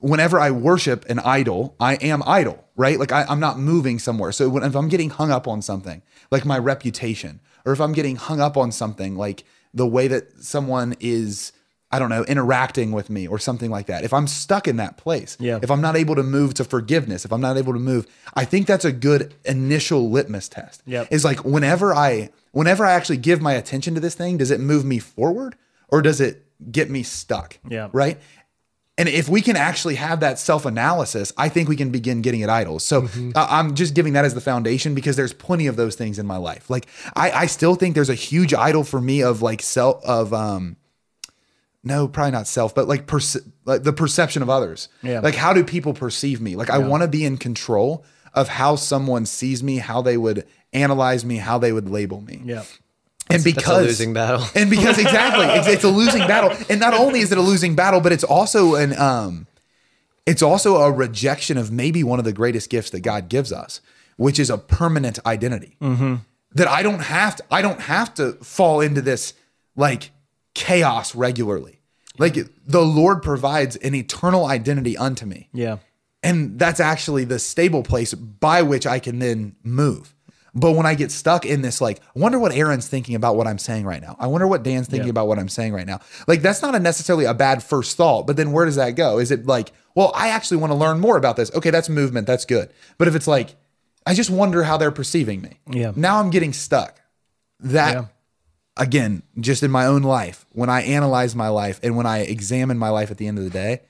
[0.02, 3.00] whenever I worship an idol, I am idol, right?
[3.00, 4.32] Like I, I'm not moving somewhere.
[4.32, 7.94] So when, if I'm getting hung up on something, like my reputation, or if I'm
[7.94, 11.52] getting hung up on something like the way that someone is,
[11.92, 14.04] I don't know, interacting with me or something like that.
[14.04, 15.60] If I'm stuck in that place, Yeah.
[15.62, 18.44] if I'm not able to move to forgiveness, if I'm not able to move, I
[18.46, 20.82] think that's a good initial litmus test.
[20.86, 21.08] Yep.
[21.12, 24.60] Is like whenever I whenever I actually give my attention to this thing, does it
[24.60, 25.56] move me forward
[25.90, 27.58] or does it get me stuck?
[27.70, 27.90] Yeah.
[27.94, 28.20] Right.
[29.02, 32.44] And if we can actually have that self analysis, I think we can begin getting
[32.44, 32.84] at idols.
[32.84, 36.20] So uh, I'm just giving that as the foundation because there's plenty of those things
[36.20, 36.70] in my life.
[36.70, 36.86] Like
[37.16, 40.78] I, I still think there's a huge idol for me of like self of um
[41.84, 44.88] no, probably not self, but like, perce- like the perception of others.
[45.02, 45.22] Yeah.
[45.22, 46.56] Like, how do people perceive me?
[46.56, 50.46] Like, I want to be in control of how someone sees me, how they would
[50.74, 52.40] analyze me, how they would label me.
[52.46, 52.66] Yeah.
[53.32, 54.46] And because losing battle.
[54.56, 56.56] and because exactly, it's, it's a losing battle.
[56.70, 59.48] And not only is it a losing battle, but it's also an um,
[60.26, 63.82] it's also a rejection of maybe one of the greatest gifts that God gives us,
[64.18, 65.78] which is a permanent identity.
[66.54, 69.34] That I don't have to, I don't have to fall into this
[69.76, 70.12] like
[70.54, 71.80] chaos regularly.
[72.18, 75.50] Like the Lord provides an eternal identity unto me.
[75.54, 75.78] Yeah.
[76.24, 80.14] And that's actually the stable place by which I can then move.
[80.54, 83.48] But when I get stuck in this, like, I wonder what Aaron's thinking about what
[83.48, 84.18] I'm saying right now.
[84.20, 85.12] I wonder what Dan's thinking Yeah.
[85.12, 86.02] about what I'm saying right now.
[86.28, 89.18] Like, that's not a necessarily a bad first thought, but then where does that go?
[89.18, 91.52] Is it like, well, I actually want to learn more about this?
[91.56, 92.28] Okay, that's movement.
[92.28, 92.70] That's good.
[92.98, 93.56] But if it's like,
[94.06, 95.60] I just wonder how they're perceiving me.
[95.70, 95.94] Yeah.
[95.96, 97.00] Now I'm getting stuck.
[97.62, 98.06] That, Yeah.
[98.76, 102.78] again, just in my own life, when I analyze my life and when I examine
[102.78, 103.82] my life at the end of the day,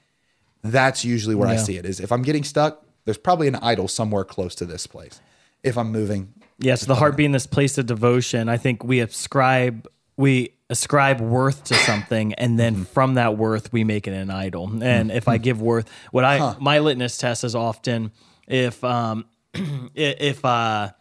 [0.63, 3.88] that's usually where I see it is if I'm getting stuck, there's probably an idol
[3.88, 5.19] somewhere close to this place.
[5.63, 8.47] If I'm moving, Yes, the heart being this place of devotion.
[8.50, 12.84] I think we ascribe we ascribe worth to something, and then Mm-hmm.
[12.84, 14.71] from that worth we make it an idol.
[14.84, 18.12] And if I give worth, what I my litmus test is often
[18.47, 19.26] if um
[19.95, 20.91] if uh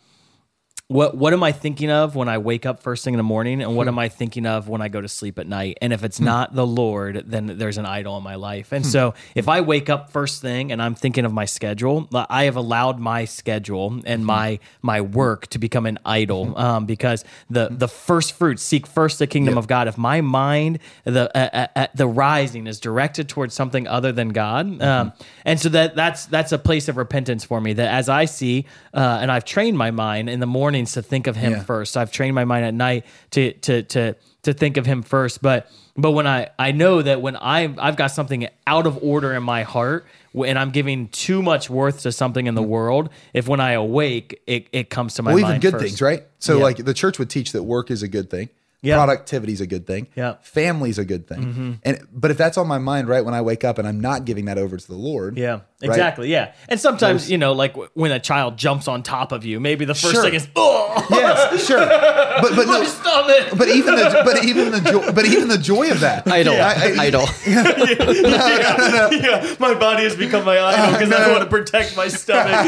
[0.91, 3.63] what what am I thinking of when I wake up first thing in the morning,
[3.63, 5.79] and what am I thinking of when I go to sleep at night?
[5.81, 8.73] And if it's not the Lord, then there's an idol in my life.
[8.73, 12.45] And so if I wake up first thing and I'm thinking of my schedule, I
[12.45, 17.69] have allowed my schedule and my my work to become an idol um, because the
[17.71, 19.87] the first fruits seek first the kingdom of God.
[19.87, 24.83] If my mind the uh, uh, the rising is directed towards something other than God,
[24.83, 25.13] um,
[25.45, 27.75] and so that that's that's a place of repentance for me.
[27.75, 30.47] That as I see, uh, and I've trained my mind in the
[30.81, 31.63] mornings to think of Him Yeah.
[31.63, 31.97] first.
[31.97, 35.43] I've trained my mind at night to to to to think of Him first.
[35.43, 39.33] But but when I I know that when I I've got something out of order
[39.35, 40.07] in my heart.
[40.33, 43.11] And I'm giving too much worth to something in the world.
[43.35, 45.85] If when I awake, it, it comes to my well, mind even good first.
[45.85, 46.23] things, right?
[46.39, 46.63] So, Yeah.
[46.63, 48.49] like the church would teach that work is a good thing,
[48.81, 48.95] Yeah.
[48.95, 50.35] productivity is a good thing, Yeah.
[50.35, 50.43] Mm-hmm.
[50.43, 51.81] family's a good thing.
[51.83, 54.25] And but if that's on my mind, right, when I wake up and I'm not
[54.25, 55.91] giving that over to the Lord, Yeah, right?
[55.95, 56.29] exactly.
[56.31, 59.61] Yeah, and sometimes you know, like w- when a child jumps on top of you,
[59.61, 60.23] maybe the first Sure.
[60.25, 61.79] thing is, oh, Yes, sure.
[61.79, 63.49] But but my no, stomach.
[63.59, 66.95] but even the but even the joy but even the joy of that Idol, I-
[66.99, 67.27] I- idol.
[67.47, 72.67] yeah, my body has become my idol because I want to protect my stomach.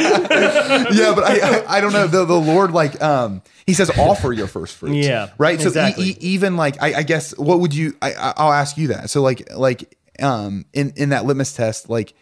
[0.92, 4.32] yeah, but I, I I don't know the the Lord like um he says offer
[4.32, 5.06] your first fruits.
[5.06, 5.58] Yeah, right.
[5.60, 6.04] So e- exactly.
[6.10, 9.10] e- even like I, I guess what would you I I- I'll ask you that.
[9.10, 12.14] So like like um in in that litmus test like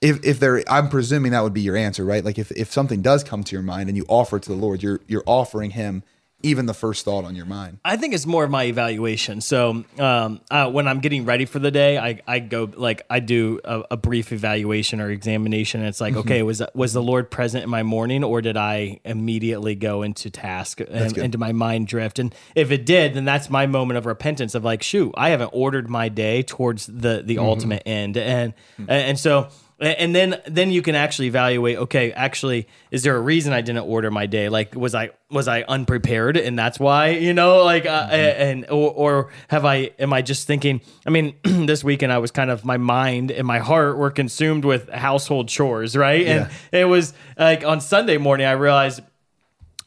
[0.00, 3.02] if if there I'm presuming that would be your answer right like if if something
[3.02, 5.70] does come to your mind and you offer it to the Lord you're you're offering
[5.70, 6.02] Him
[6.42, 7.78] even the first thought on your mind.
[7.84, 9.40] I think it's more of my evaluation.
[9.40, 13.20] So um, uh, when I'm getting ready for the day, I, I go like I
[13.20, 15.80] do a, a brief evaluation or examination.
[15.80, 19.00] And it's like, okay, was was the Lord present in my morning, or did I
[19.04, 22.18] immediately go into task and into my mind drift?
[22.18, 25.50] And if it did, then that's my moment of repentance of like, shoot, I haven't
[25.52, 28.54] ordered my day towards the the ultimate end, and
[28.88, 29.48] and so.
[29.78, 31.76] And then, then you can actually evaluate.
[31.76, 34.48] Okay, actually, is there a reason I didn't order my day?
[34.48, 38.90] Like, was I was I unprepared, and that's why you know, like, uh, and or,
[38.90, 39.90] or have I?
[39.98, 40.80] Am I just thinking?
[41.06, 44.64] I mean, this weekend I was kind of my mind and my heart were consumed
[44.64, 46.26] with household chores, right?
[46.26, 49.02] And it was like on Sunday morning I realized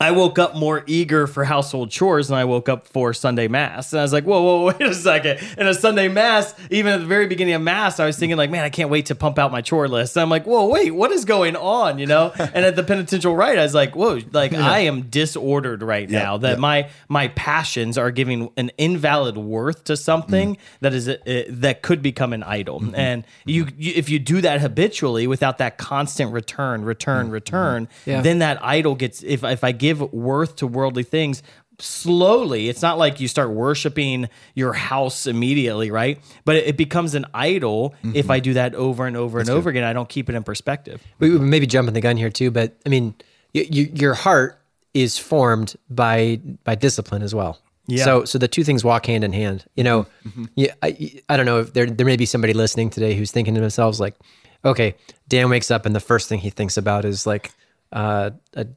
[0.01, 3.91] I woke up more eager for household chores than I woke up for Sunday mass.
[3.91, 5.41] And I was like, whoa, whoa, wait a second.
[5.57, 8.49] In a Sunday mass, even at the very beginning of mass, I was thinking like,
[8.49, 10.15] man, I can't wait to pump out my chore list.
[10.15, 11.99] And I'm like, whoa, wait, what is going on?
[11.99, 12.31] You know?
[12.39, 16.37] and at the penitential rite, I was like, whoa, like I am disordered right now.
[16.37, 16.59] That yeah.
[16.59, 20.59] my my passions are giving an invalid worth to something mm.
[20.79, 22.79] that is uh, that could become an idol.
[22.79, 22.95] Mm-hmm.
[22.95, 23.81] And you, mm-hmm.
[23.81, 27.33] you if you do that habitually without that constant return, return, mm-hmm.
[27.33, 28.21] return, Yeah.
[28.21, 31.43] then that idol gets if if I give worth to worldly things
[31.81, 32.69] slowly.
[32.69, 36.19] It's not like you start worshiping your house immediately right?
[36.45, 39.69] But it, it becomes an idol if i do that over and over and over
[39.69, 39.83] again.
[39.83, 41.01] I don't keep it in perspective.
[41.19, 43.15] We we may be jumping the gun here too, but I mean,
[43.53, 44.61] y y your heart
[44.93, 47.59] is formed by by discipline as well.
[47.87, 48.03] Yeah.
[48.03, 49.65] So so the two things walk hand in hand.
[49.75, 50.07] You know,
[50.55, 53.55] yeah, I, I don't know if there there may be somebody listening today who's thinking
[53.55, 54.15] to themselves like,
[54.63, 54.95] okay,
[55.27, 57.51] Dan wakes up and the first thing he thinks about is like
[57.91, 58.67] uh, a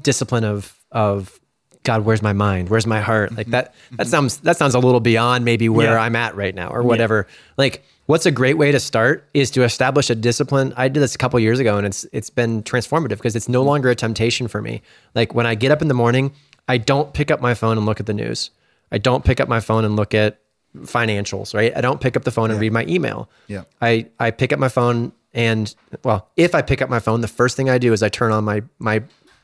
[0.00, 1.38] discipline of of
[1.84, 2.68] God, where's my mind?
[2.68, 3.32] Where's my heart?
[3.36, 3.52] Like mm-hmm.
[3.52, 4.10] that that mm-hmm.
[4.10, 6.00] sounds that sounds a little beyond maybe where Yeah.
[6.02, 7.26] I'm at right now or whatever.
[7.56, 10.72] Like what's a great way to start is to establish a discipline.
[10.76, 13.60] I did this a couple years ago and it's it's been transformative because it's no
[13.60, 13.68] mm-hmm.
[13.68, 14.82] longer a temptation for me.
[15.14, 16.32] Like when I get up in the morning,
[16.68, 18.50] I don't pick up my phone and look at the news.
[18.92, 20.38] I don't pick up my phone and look at
[20.76, 21.76] financials, right?
[21.76, 23.28] I don't pick up the phone and read my email.
[23.48, 23.64] Yeah.
[23.80, 25.74] I I pick up my phone and
[26.04, 28.30] well, if I pick up my phone, the first thing I do is I turn
[28.32, 29.02] on my my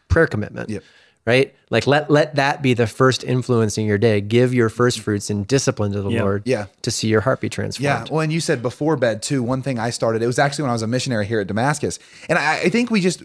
[0.08, 0.70] prayer commitment.
[0.70, 0.82] Yep.
[1.26, 1.54] Right?
[1.68, 4.22] Like let let that be the first influence in your day.
[4.22, 6.22] Give your first fruits in discipline to the Yeah.
[6.22, 6.66] Lord Yeah.
[6.82, 7.84] to see your heart be transformed.
[7.84, 8.04] Yeah.
[8.10, 9.42] Well, and you said before bed too.
[9.42, 11.98] One thing I started, it was actually when I was a missionary here at Damascus.
[12.30, 13.22] And I, I think we just,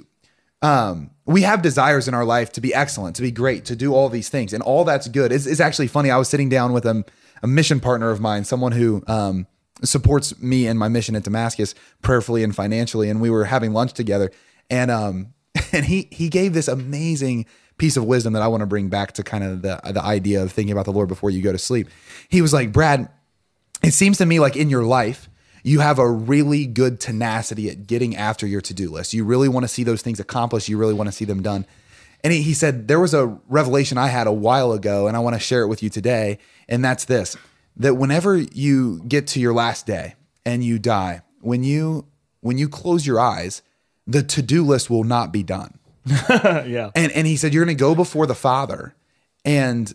[0.62, 3.94] um, we have desires in our life to be excellent, to be great, to do
[3.94, 4.52] all these things.
[4.52, 5.32] And all that's good.
[5.32, 6.12] It's, it's actually funny.
[6.12, 7.06] I was sitting down with a,
[7.42, 9.48] a mission partner of mine, someone who, um,
[9.84, 13.10] supports me and my mission at Damascus prayerfully and financially.
[13.10, 14.30] And we were having lunch together
[14.70, 15.33] and, um,
[15.72, 17.46] and he, he gave this amazing
[17.78, 20.44] piece of wisdom that I want to bring back to kind of the, the idea
[20.44, 21.90] of thinking about the Lord before you go to sleep.
[22.30, 23.10] He was like, Brad,
[23.84, 25.30] it seems to me like in your life,
[25.64, 29.14] you have a really good tenacity at getting after your to do list.
[29.14, 30.68] You really want to see those things accomplished.
[30.68, 31.66] You really want to see them done.
[32.24, 35.20] And he, he said, There was a revelation I had a while ago, and I
[35.20, 36.40] want to share it with you today.
[36.68, 37.38] And that's this
[37.78, 42.06] that whenever you get to your last day and you die, when you
[42.42, 43.62] when you close your eyes,
[44.06, 45.78] the to-do list will not be done.
[46.30, 46.92] yeah.
[46.96, 48.96] And and he said, You're gonna go before the Father.
[49.46, 49.94] And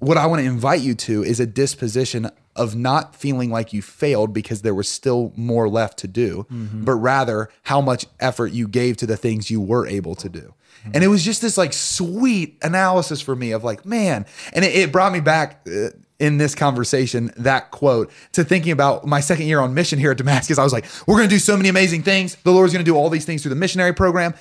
[0.00, 3.82] what I want to invite you to is a disposition of not feeling like you
[3.82, 8.68] failed because there was still more left to do, but rather how much effort you
[8.68, 10.54] gave to the things you were able to do.
[10.94, 14.74] And it was just this like sweet analysis for me of like, man, and it,
[14.74, 19.46] it brought me back uh, in this conversation, that quote, to thinking about my second
[19.46, 20.58] year on mission here at Damascus.
[20.58, 22.34] I was like, we're going to do so many amazing things.
[22.36, 24.34] The Lord's going to do all these things through the missionary program.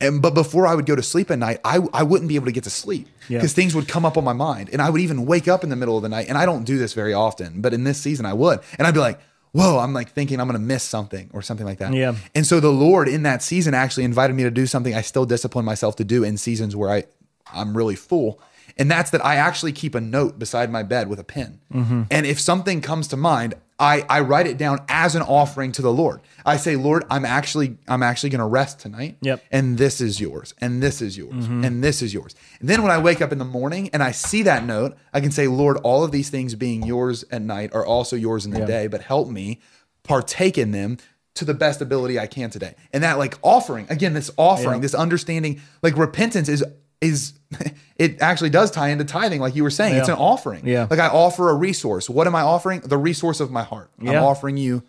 [0.00, 2.46] And but before I would go to sleep at night, I, I wouldn't be able
[2.46, 4.70] to get to sleep because things would come up on my mind.
[4.72, 6.28] And I would even wake up in the middle of the night.
[6.28, 8.60] And I don't do this very often, but in this season I would.
[8.78, 9.20] And I'd be like,
[9.52, 11.92] whoa, I'm like thinking I'm gonna miss something or something like that.
[11.92, 12.14] Yeah.
[12.34, 15.26] And so the Lord in that season actually invited me to do something I still
[15.26, 17.04] discipline myself to do in seasons where I
[17.52, 18.40] I'm really full.
[18.76, 21.60] And that's that I actually keep a note beside my bed with a pen.
[21.72, 22.02] Mm-hmm.
[22.10, 25.82] And if something comes to mind, I, I write it down as an offering to
[25.82, 26.20] the Lord.
[26.44, 29.16] I say, Lord, I'm actually I'm actually gonna rest tonight.
[29.22, 29.42] Yep.
[29.50, 30.54] And this is yours.
[30.58, 31.46] And this is yours.
[31.46, 32.34] And this is yours.
[32.60, 35.20] And then when I wake up in the morning and I see that note, I
[35.20, 38.52] can say, Lord, all of these things being yours at night are also yours in
[38.52, 39.60] the day, but help me
[40.02, 40.98] partake in them
[41.34, 42.74] to the best ability I can today.
[42.92, 46.62] And that like offering, again, this offering, this understanding, like repentance is
[47.00, 47.34] is
[47.96, 49.96] it actually does tie into tithing, like you were saying.
[49.96, 50.66] It's an offering.
[50.66, 50.86] Yeah.
[50.88, 52.08] Like I offer a resource.
[52.08, 52.80] What am I offering?
[52.80, 53.90] The resource of my heart.
[54.00, 54.82] I'm offering you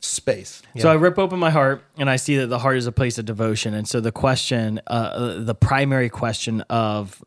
[0.00, 0.62] space.
[0.78, 3.18] So I rip open my heart and I see that the heart is a place
[3.18, 3.72] of devotion.
[3.72, 7.22] And so the question, uh, the primary question of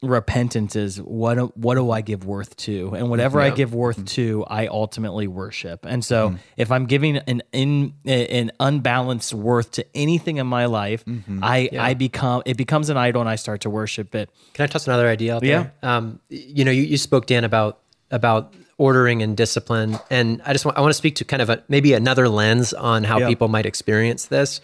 [0.00, 2.94] repentance is what do, what do I give worth to?
[2.94, 4.04] And whatever I give worth mm-hmm.
[4.04, 5.84] to, I ultimately worship.
[5.84, 6.36] And so mm-hmm.
[6.56, 11.40] if I'm giving an in an unbalanced worth to anything in my life, mm-hmm.
[11.42, 14.30] I I become it becomes an idol and I start to worship it.
[14.54, 15.62] Can I toss another idea out Yeah.
[15.62, 15.90] there?
[15.90, 17.80] Um, you know, you, you spoke, Dan, about
[18.10, 21.50] about ordering and discipline, and I just want I want to speak to kind of
[21.50, 23.26] a maybe another lens on how Yeah.
[23.26, 24.60] people might experience this,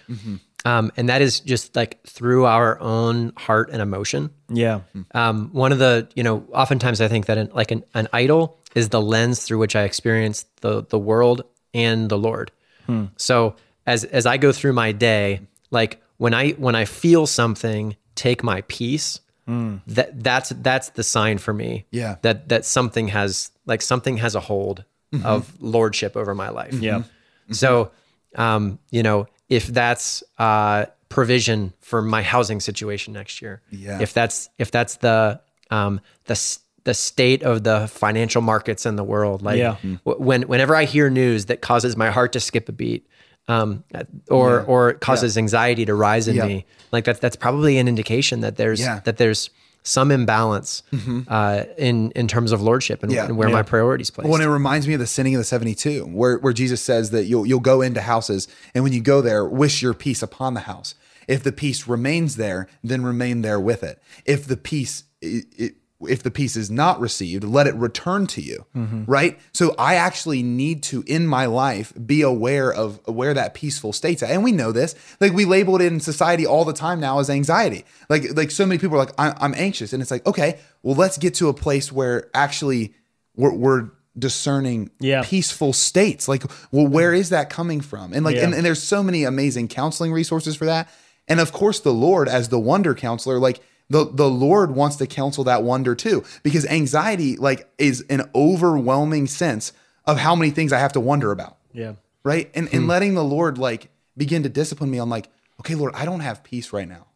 [0.64, 4.30] um, and that is just like through our own heart and emotion.
[4.48, 4.80] Yeah.
[5.12, 8.58] Um, one of the you know, oftentimes I think that an, like an, an idol
[8.74, 12.50] is the lens through which I experience the the world and the Lord.
[13.16, 17.96] So as as I go through my day, like when I when I feel something
[18.14, 21.84] take my peace, that that's that's the sign for me.
[21.90, 22.16] Yeah.
[22.22, 24.84] That that something has like something has a hold
[25.22, 26.74] of lordship over my life.
[26.74, 27.02] Yeah.
[27.52, 27.90] So
[28.36, 33.62] um, you know, if that's uh provision for my housing situation next year.
[33.70, 34.00] Yeah.
[34.00, 39.04] If that's if that's the um the the state of the financial markets in the
[39.04, 39.40] world.
[39.42, 39.76] Like Yeah.
[40.04, 43.06] w- when whenever I hear news that causes my heart to skip a beat,
[43.48, 43.84] um,
[44.28, 46.46] or or it causes anxiety to rise in Yeah.
[46.46, 49.00] me, like that's that's probably an indication that there's Yeah.
[49.04, 49.50] that there's
[49.86, 50.82] some imbalance
[51.28, 53.26] uh, in in terms of lordship and, Yeah.
[53.26, 53.54] and where Yeah.
[53.54, 54.24] my priorities place.
[54.26, 57.10] Well, and it reminds me of the sinning of the 72, where, where Jesus says
[57.10, 60.54] that you'll, you'll go into houses, and when you go there, wish your peace upon
[60.54, 60.94] the house.
[61.28, 64.02] If the peace remains there, then remain there with it.
[64.24, 65.70] If the peace, i- i-
[66.06, 68.66] if the peace is not received, let it return to you.
[68.76, 69.04] Mm-hmm.
[69.06, 69.38] Right.
[69.52, 74.22] So I actually need to, in my life, be aware of where that peaceful state's
[74.22, 74.30] at.
[74.30, 74.94] And we know this.
[75.20, 77.84] Like we label it in society all the time now as anxiety.
[78.08, 80.94] Like like so many people are like, I, I'm anxious, and it's like, okay, well,
[80.96, 82.94] let's get to a place where actually
[83.36, 85.22] we're, we're discerning Yeah.
[85.24, 86.28] peaceful states.
[86.28, 88.12] Like, well, where is that coming from?
[88.12, 88.44] And like, Yeah.
[88.44, 90.88] and, and there's so many amazing counseling resources for that.
[91.26, 93.60] And of course, the Lord as the wonder counselor, like
[93.90, 99.26] the the Lord wants to counsel that wonder too, because anxiety like is an overwhelming
[99.26, 99.72] sense
[100.06, 101.94] of how many things I have to wonder about Yeah.
[102.22, 102.50] right?
[102.54, 102.88] And and hmm.
[102.88, 105.28] letting the Lord like begin to discipline me on like,
[105.60, 107.06] okay, Lord, I don't have peace right now.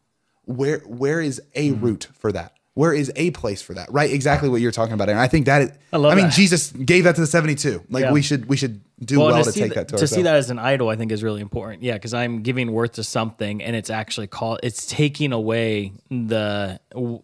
[0.45, 1.83] Where where is a hmm.
[1.83, 2.53] root for that?
[2.79, 3.91] where is a place for that?
[3.91, 4.09] Right?
[4.09, 5.09] Exactly what you're talking about.
[5.09, 6.33] And I think that is, I, love mean, that.
[6.33, 7.83] Jesus gave that to the 72.
[7.89, 8.13] Like Yeah.
[8.13, 10.35] we should we should do well, and to, see take th- that to, see that
[10.35, 11.83] as an idol, I think is really important.
[11.83, 14.59] Yeah, because I'm giving worth to something, and it's actually called.
[14.63, 17.21] It's taking away the w-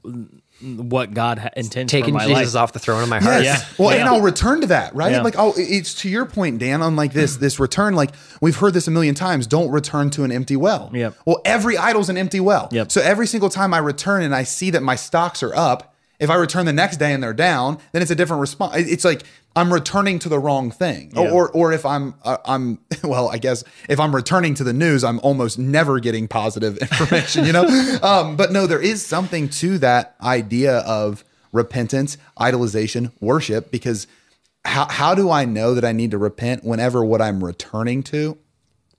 [0.61, 2.63] what God ha- intends Taking for my Jesus life.
[2.63, 3.43] off the throne of my heart.
[3.43, 3.61] Yes.
[3.61, 3.75] Yeah.
[3.77, 5.11] Well, and I'll return to that, right?
[5.11, 5.21] Yeah.
[5.21, 7.41] Like, oh, it's to your point, Dan, on like this mm.
[7.41, 7.95] this return.
[7.95, 8.11] Like
[8.41, 9.47] we've heard this a million times.
[9.47, 10.91] Don't return to an empty well.
[10.93, 11.15] Yep.
[11.25, 12.69] Well, every idol's an empty well.
[12.71, 12.91] Yep.
[12.91, 16.29] So every single time I return and I see that my stocks are up, if
[16.29, 18.75] I return the next day and they're down, then it's a different response.
[18.77, 19.23] It's like
[19.55, 21.11] I'm returning to the wrong thing.
[21.15, 21.31] Yeah.
[21.31, 25.03] Or or if I'm uh, I'm well, I guess if I'm returning to the news,
[25.03, 27.45] I'm almost never getting positive information.
[27.45, 27.99] You know.
[28.03, 34.07] um, but no, there is something to that idea of repentance, idolization, worship, because
[34.65, 38.37] how, how do I know that I need to repent whenever what I'm returning to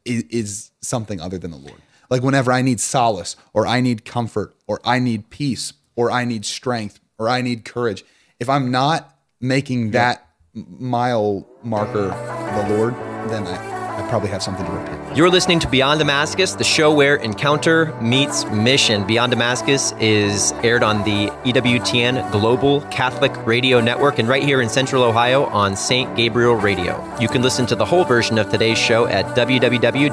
[0.04, 1.80] is, is something other than the Lord?
[2.08, 6.24] Like whenever I need solace or I need comfort or I need peace or I
[6.24, 8.04] need strength or I need courage.
[8.38, 12.94] If I'm not making that mile marker the Lord,
[13.30, 15.16] then I, I probably have something to repent.
[15.16, 19.06] You're listening to Beyond Damascus, the show where encounter meets mission.
[19.06, 24.68] Beyond Damascus is aired on the EWTN Global Catholic Radio Network and right here in
[24.68, 26.14] Central Ohio on St.
[26.16, 27.02] Gabriel Radio.
[27.18, 30.10] You can listen to the whole version of today's show at www.ewtn.com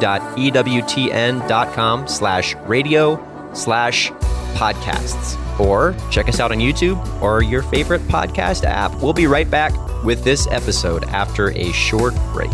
[2.07, 4.11] slash radio slash
[4.55, 8.93] podcasts or check us out on YouTube or your favorite podcast app.
[9.01, 9.73] We'll be right back
[10.03, 12.51] with this episode after a short break.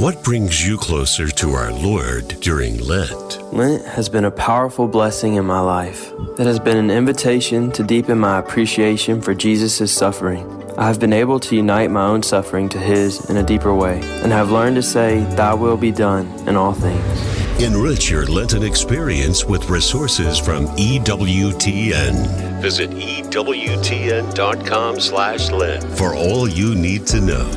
[0.00, 3.38] What brings you closer to our Lord during Lent?
[3.52, 6.10] Lent has been a powerful blessing in my life.
[6.38, 10.46] It has been an invitation to deepen my appreciation for Jesus' suffering.
[10.78, 14.00] I have been able to unite my own suffering to His in a deeper way,
[14.22, 17.49] and have learned to say, Thy will be done in all things.
[17.60, 22.62] Enrich your Lenten experience with resources from EWTN.
[22.62, 27.50] Visit EWTN.com slash Lent for all you need to know.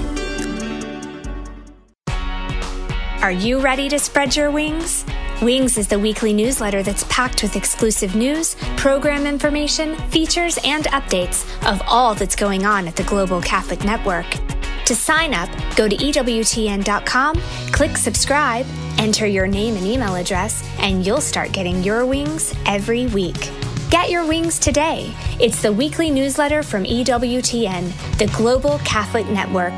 [3.22, 5.06] Are you ready to spread your wings?
[5.42, 11.46] Wings is the weekly newsletter that's packed with exclusive news, program information, features, and updates
[11.72, 14.26] of all that's going on at the Global Catholic Network.
[14.84, 15.48] To sign up,
[15.78, 17.42] go to EWTN.com,
[17.72, 18.66] click subscribe,
[18.98, 23.52] enter your name and email address, and you'll start getting your wings every week.
[23.90, 25.14] Get your wings today.
[25.40, 29.74] It's the weekly newsletter from EWTN, the Global Catholic Network.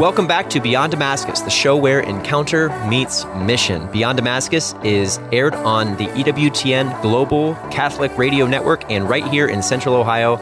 [0.00, 3.86] Welcome back to Beyond Damascus, the show where encounter meets mission.
[3.92, 9.62] Beyond Damascus is aired on the EWTN Global Catholic Radio Network and right here in
[9.62, 10.36] Central Ohio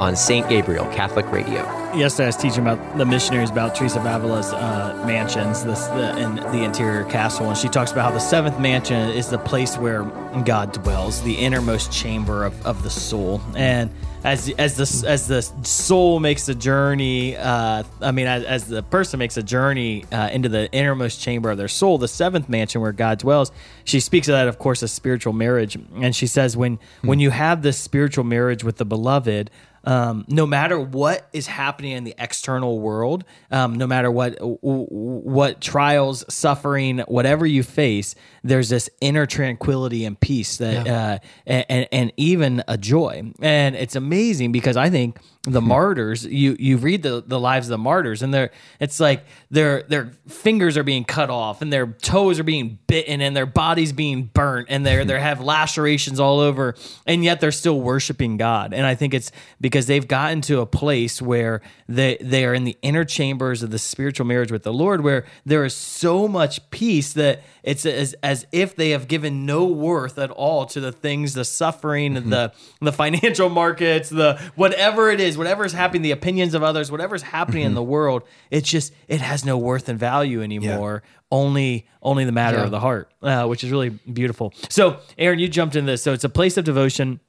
[0.00, 0.48] on St.
[0.48, 1.60] Gabriel Catholic Radio.
[1.94, 6.16] Yesterday, I was teaching about the missionaries about Teresa of Avila's uh, mansions, this the,
[6.18, 9.76] in the interior castle, and she talks about how the seventh mansion is the place
[9.76, 10.04] where
[10.44, 13.90] God dwells, the innermost chamber of, of the soul, and
[14.22, 18.82] as as the as the soul makes a journey, uh, I mean, as, as the
[18.82, 22.80] person makes a journey uh, into the innermost chamber of their soul, the seventh mansion
[22.80, 23.50] where God dwells,
[23.84, 27.30] she speaks of that, of course, as spiritual marriage, and she says when when you
[27.30, 29.50] have this spiritual marriage with the beloved
[29.84, 35.60] um, no matter what is happening in the external world, um, no matter what what
[35.60, 38.14] trials, suffering, whatever you face,
[38.44, 43.96] there's this inner tranquility and peace that, uh, and and even a joy, and it's
[43.96, 45.68] amazing because I think the hmm.
[45.68, 49.84] martyrs, you you read the the lives of the martyrs, and they're it's like their
[49.84, 53.92] their fingers are being cut off, and their toes are being bitten, and their bodies
[53.94, 56.74] being burnt, and they're they have lacerations all over,
[57.06, 60.66] and yet they're still worshiping God, and I think it's because they've gotten to a
[60.66, 64.74] place where they they are in the inner chambers of the spiritual marriage with the
[64.74, 69.46] Lord, where there is so much peace that it's as as if they have given
[69.46, 72.30] no worth at all to the things, the suffering, mm-hmm.
[72.30, 76.90] the the financial markets, the whatever it is, whatever is happening, the opinions of others,
[76.90, 81.02] whatever's happening in the world, it's just it has no worth and value anymore.
[81.32, 82.64] Only only the matter Yeah.
[82.64, 84.52] of the heart, uh, which is really beautiful.
[84.68, 86.02] So, Aaron, you jumped in this.
[86.02, 87.20] So it's a place of devotion.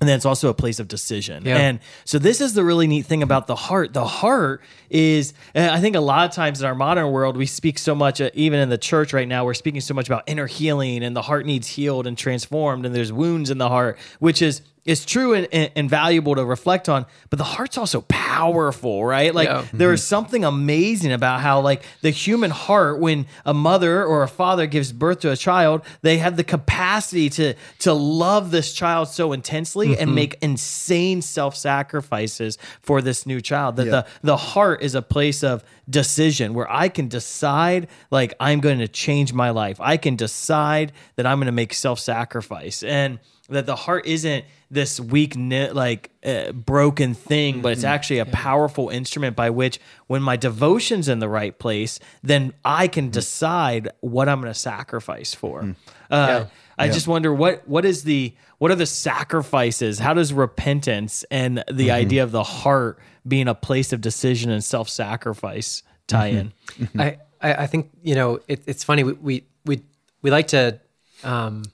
[0.00, 1.44] And then it's also a place of decision.
[1.46, 1.58] Yeah.
[1.58, 3.92] And so this is the really neat thing about the heart.
[3.92, 7.78] The heart is, I think a lot of times in our modern world, we speak
[7.78, 10.48] so much, uh, even in the church right now, we're speaking so much about inner
[10.48, 14.42] healing and the heart needs healed and transformed and there's wounds in the heart, which
[14.42, 19.04] is is true and, and, and valuable to reflect on, but the heart's also powerful,
[19.04, 19.32] right?
[19.32, 19.64] Like Yeah.
[19.72, 20.08] there is mm-hmm.
[20.08, 24.92] something amazing about how like the human heart, when a mother or a father gives
[24.92, 29.90] birth to a child, they have the capacity to to love this child so intensely
[29.90, 30.14] and mm-hmm.
[30.14, 33.76] make insane self sacrifices for this new child.
[33.76, 38.60] That the the heart is a place of decision where I can decide like I'm
[38.60, 39.80] going to change my life.
[39.80, 44.44] I can decide that I'm going to make self sacrifice and that the heart isn't
[44.72, 49.78] this weak knit like uh, broken thing but it's actually a powerful instrument by which
[50.06, 54.58] when my devotion's in the right place then i can decide what i'm going to
[54.58, 55.76] sacrifice for.
[56.10, 56.46] Uh,
[56.78, 59.98] i just wonder what what is the what are the sacrifices?
[59.98, 64.62] How does repentance and the idea of the heart being a place of decision and
[64.62, 66.52] self-sacrifice tie in?
[66.96, 69.82] I, I I think you know it, it's funny we we we,
[70.22, 70.78] we like to
[71.24, 71.64] um,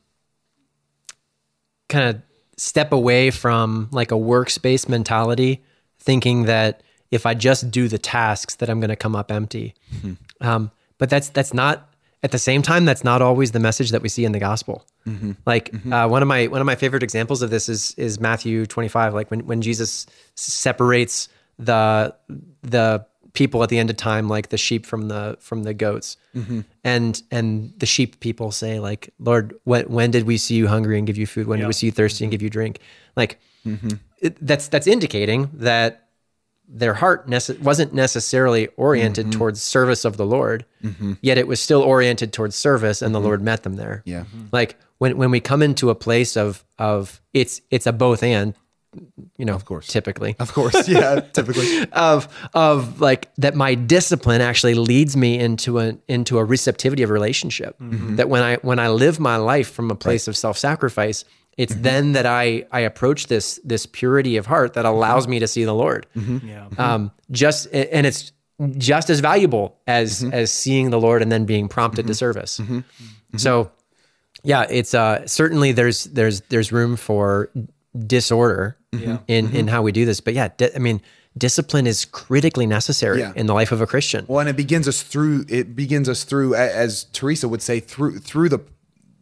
[1.91, 2.23] kind of
[2.59, 5.63] step away from like a workspace mentality,
[5.99, 9.75] thinking that if I just do the tasks that I'm going to come up empty.
[10.43, 11.89] Um, but that's that's not
[12.23, 14.85] at the same time that's not always the message that we see in the gospel.
[15.47, 18.67] Like uh, one of my one of my favorite examples of this is is Matthew
[18.67, 19.15] 25.
[19.15, 21.29] Like when when Jesus separates
[21.59, 22.15] the
[22.63, 26.17] the people at the end of time, like the sheep from the from the goats,
[26.35, 26.61] mm-hmm.
[26.85, 30.99] and and the sheep people say like, Lord, when when did we see you hungry
[30.99, 31.47] and give you food?
[31.47, 32.81] When did we see you thirsty and give you drink?
[33.17, 33.91] Like mm-hmm.
[34.21, 36.09] it, that's that's indicating that
[36.69, 39.39] their heart nece- wasn't necessarily oriented mm-hmm.
[39.39, 40.67] towards service of the Lord,
[41.23, 44.03] yet it was still oriented towards service, and the Lord met them there.
[44.05, 44.25] Yeah.
[44.53, 48.55] like when when we come into a place of of it's it's a both and,
[49.37, 49.87] you know, of course.
[49.87, 50.35] typically.
[50.39, 50.89] Of course.
[50.89, 51.21] Yeah.
[51.33, 51.87] typically.
[51.93, 57.11] of of like that my discipline actually leads me into a into a receptivity of
[57.11, 57.79] relationship.
[57.79, 57.95] Mm-hmm.
[57.95, 58.17] Mm-hmm.
[58.17, 61.25] That when i when i live my life from a place of self-sacrifice
[61.57, 61.83] it's mm-hmm.
[61.83, 65.65] then that i i approach this this purity of heart that allows me to see
[65.65, 66.07] the lord.
[66.15, 66.69] Yeah.
[66.79, 68.33] Um just and it's
[68.77, 72.61] just as valuable as as seeing the lord and then being prompted to service.
[73.37, 73.71] So
[74.45, 77.51] yeah it's uh certainly there's there's there's room for
[78.07, 81.01] disorder in in how we do this but yeah di- i mean
[81.37, 83.33] discipline is critically necessary Yeah.
[83.37, 85.45] in the life of a christian Well, and it begins us through.
[85.49, 88.61] It begins us through, as Teresa would say, through through the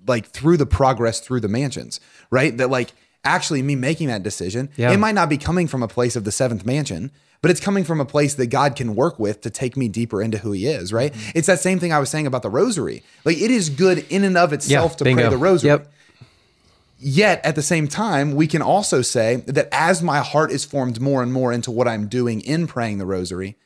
[0.06, 2.00] like through the progress through the mansions,
[2.30, 2.56] right?
[2.56, 2.92] That like
[3.24, 4.70] actually me making that decision.
[4.76, 4.92] Yeah.
[4.92, 7.10] It might not be coming from a place of the seventh mansion,
[7.42, 10.22] but it's coming from a place that God can work with to take me deeper
[10.22, 11.12] into who He is, right?
[11.12, 11.30] Mm-hmm.
[11.38, 13.02] It's that same thing I was saying about the rosary.
[13.24, 15.70] Like it is good in and of itself to pray the rosary.
[15.70, 15.92] Yep.
[16.98, 21.00] Yet at the same time, we can also say that as my heart is formed
[21.00, 23.56] more and more into what I'm doing in praying the rosary,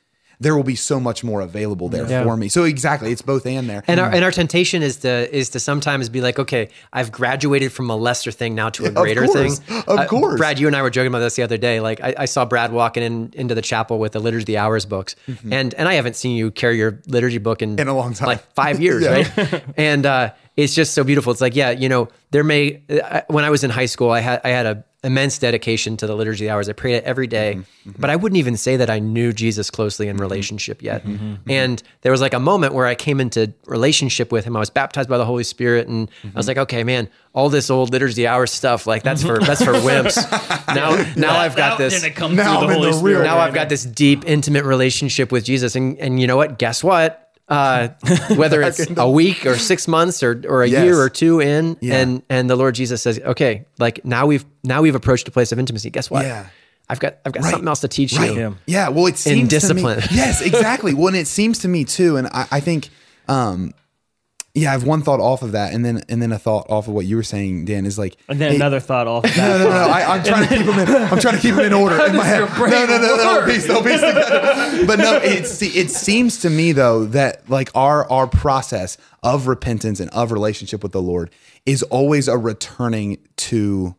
[0.42, 2.24] there will be so much more available there Yeah.
[2.24, 2.48] for me.
[2.48, 3.84] So exactly, it's both and there.
[3.86, 7.72] and our and our temptation is to is to sometimes be like, okay, I've graduated
[7.72, 9.58] from a lesser thing now to a Of greater course.
[9.58, 9.76] thing.
[9.86, 10.38] Of Uh, course.
[10.38, 11.80] Brad, you and I were joking about this the other day.
[11.80, 14.56] Like, I, I saw Brad walking in into the chapel with the Liturgy of the
[14.56, 15.14] Hours books,
[15.50, 17.80] and and I haven't seen you carry your liturgy book in Mm-hmm.
[17.80, 18.26] In a long time.
[18.28, 19.12] like five years, Yeah.
[19.12, 19.62] right?
[19.76, 20.30] and uh,
[20.62, 21.32] it's just so beautiful.
[21.32, 24.20] It's like, yeah, you know, there may uh, when I was in high school, I
[24.20, 26.68] had I had a immense dedication to the liturgy of the hours.
[26.68, 27.90] I prayed it every day, Mm-hmm.
[27.90, 28.00] mm-hmm.
[28.02, 30.22] but I wouldn't even say that I knew Jesus closely in mm-hmm.
[30.22, 31.04] relationship yet.
[31.06, 34.56] Mm-hmm, and there was like a moment where I came into relationship with him.
[34.56, 37.70] I was baptized by the Holy Spirit, and I was like, okay, man, all this
[37.70, 40.16] old liturgy of the hours stuff, like that's for that's for wimps.
[40.74, 42.06] Now, now I've got this.
[42.10, 43.14] come Now the Holy the Spirit.
[43.20, 46.58] real- Now I've got this deep, intimate relationship with Jesus, and and you know what?
[46.58, 47.29] Guess what?
[47.50, 47.88] Uh,
[48.36, 50.84] whether it's a week or six months or or a Yes.
[50.84, 51.96] year or two in, Yeah.
[51.98, 55.50] and and the Lord Jesus says, okay, like now we've now we've approached a place
[55.50, 55.90] of intimacy.
[55.90, 56.24] Guess what?
[56.24, 56.46] Yeah.
[56.88, 57.50] I've got I've got Right.
[57.50, 58.32] something else to teach Right.
[58.32, 58.38] you.
[58.40, 58.50] Yeah.
[58.66, 58.88] yeah.
[58.88, 60.00] Well, it seems discipline.
[60.00, 60.94] To me, yes, exactly.
[60.94, 62.88] well, and it seems to me too, and I, I think,
[63.28, 63.74] um,
[64.54, 66.88] yeah, I have one thought off of that, and then and then a thought off
[66.88, 69.30] of what you were saying, Dan, is like, and then it- another thought off of
[69.36, 69.76] No, that no, no.
[69.92, 70.88] I, I'm trying to keep them in.
[70.88, 72.48] I'm trying to keep them in order in my head.
[72.56, 73.16] brain No, no, no.
[73.16, 73.66] They'll piece.
[73.66, 74.84] They'll piece together.
[74.86, 80.00] But no, it's it seems to me though that like our our process of repentance
[80.00, 81.30] and of relationship with the Lord
[81.66, 83.94] is always a returning to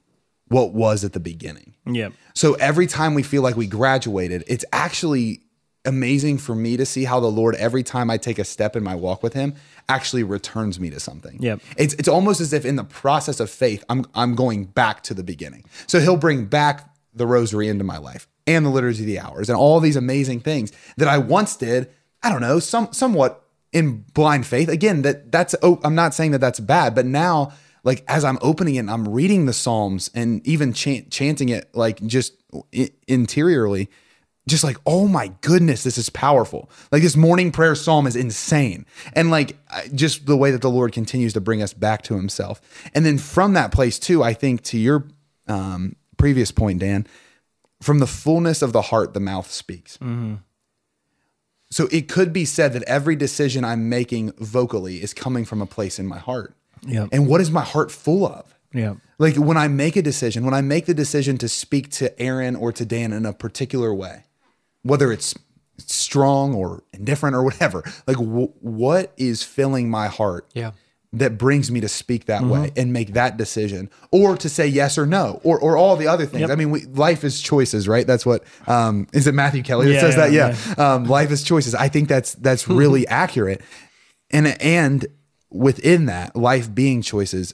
[0.47, 1.75] what was at the beginning.
[1.85, 5.41] yeah So every time we feel like we graduated, it's actually
[5.85, 8.83] amazing for me to see how the Lord every time I take a step in
[8.83, 9.55] my walk with him
[9.89, 11.41] actually returns me to something.
[11.41, 11.61] Yep.
[11.77, 15.13] It's it's almost as if in the process of faith I'm I'm going back to
[15.13, 15.65] the beginning.
[15.87, 19.49] So he'll bring back the rosary into my life and the liturgy of the hours
[19.49, 21.89] and all these amazing things that I once did,
[22.23, 24.69] I don't know, some somewhat in blind faith.
[24.69, 27.53] Again, that that's oh, I'm not saying that that's bad, but now
[27.83, 31.73] like as I'm opening it and I'm reading the Psalms and even chant, chanting it
[31.73, 32.33] like just
[33.07, 33.89] interiorly,
[34.47, 36.69] just like, oh my goodness, this is powerful.
[36.91, 38.85] Like this morning prayer psalm is insane.
[39.13, 39.57] And like
[39.93, 42.59] just the way that the Lord continues to bring us back to himself.
[42.93, 45.07] And then from that place too, I think to your
[45.47, 47.05] um, previous point, Dan,
[47.81, 49.97] from the fullness of the heart, the mouth speaks.
[51.69, 55.65] So it could be said that every decision I'm making vocally is coming from a
[55.65, 56.53] place in my heart.
[56.85, 57.09] Yep.
[57.11, 58.53] And what is my heart full of?
[58.73, 58.95] Yeah.
[59.19, 62.55] Like when I make a decision, when I make the decision to speak to Aaron
[62.55, 64.23] or to Dan in a particular way,
[64.83, 65.35] whether it's
[65.77, 70.71] strong or indifferent or whatever, like w- what is filling my heart Yeah.
[71.13, 74.97] that brings me to speak that way and make that decision or to say yes
[74.97, 76.41] or no or, or all the other things.
[76.41, 76.49] Yep.
[76.51, 78.05] I mean, we, life is choices, right?
[78.05, 80.31] That's what, um, is it Matthew Kelly that Yeah, says that?
[80.31, 80.93] yeah, Yeah.
[80.93, 81.73] Um, life is choices.
[81.75, 83.61] I think that's, that's really accurate.
[84.29, 85.05] And, and
[85.49, 87.53] within that life being choices,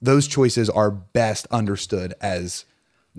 [0.00, 2.64] those choices are best understood as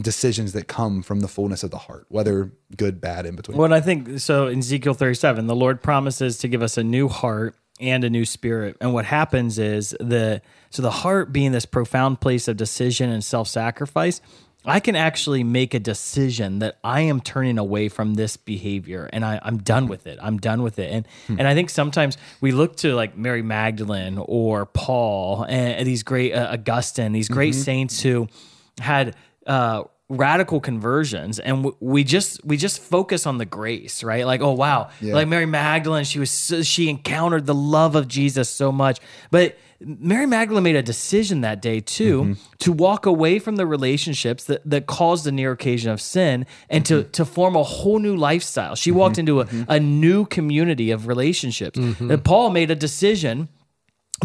[0.02, 3.58] decisions that come from the fullness of the heart, whether good, bad, in between.
[3.58, 4.48] Well, I think so.
[4.48, 8.26] In Ezekiel 37, the Lord promises to give us a new heart and a new
[8.26, 8.78] spirit.
[8.82, 13.24] And what happens is the so the heart being this profound place of decision and
[13.24, 14.22] self-sacrifice,
[14.66, 19.26] I can actually make a decision that I am turning away from this behavior and
[19.26, 20.20] I, I'm done with it.
[20.22, 20.92] I'm done with it.
[20.92, 21.08] And
[21.40, 26.04] and I think sometimes we look to like Mary Magdalene or Paul and, and these
[26.04, 28.28] great uh, Augustine, these great saints who
[28.80, 29.16] had
[29.50, 34.26] uh, radical conversions and w- we just we just focus on the grace right?
[34.26, 34.90] Like oh wow.
[35.02, 35.14] Yeah.
[35.14, 39.00] like mary magdalene she was so, she encountered the love of jesus so much.
[39.30, 42.34] But mary magdalene made a decision that day too mm-hmm.
[42.58, 46.84] to walk away from the relationships that, that caused the near occasion of sin and
[46.88, 47.12] to mm-hmm.
[47.12, 48.76] to form a whole new lifestyle.
[48.76, 49.52] She walked mm-hmm.
[49.52, 51.78] into a, a new community of relationships.
[51.78, 53.48] And paul made a decision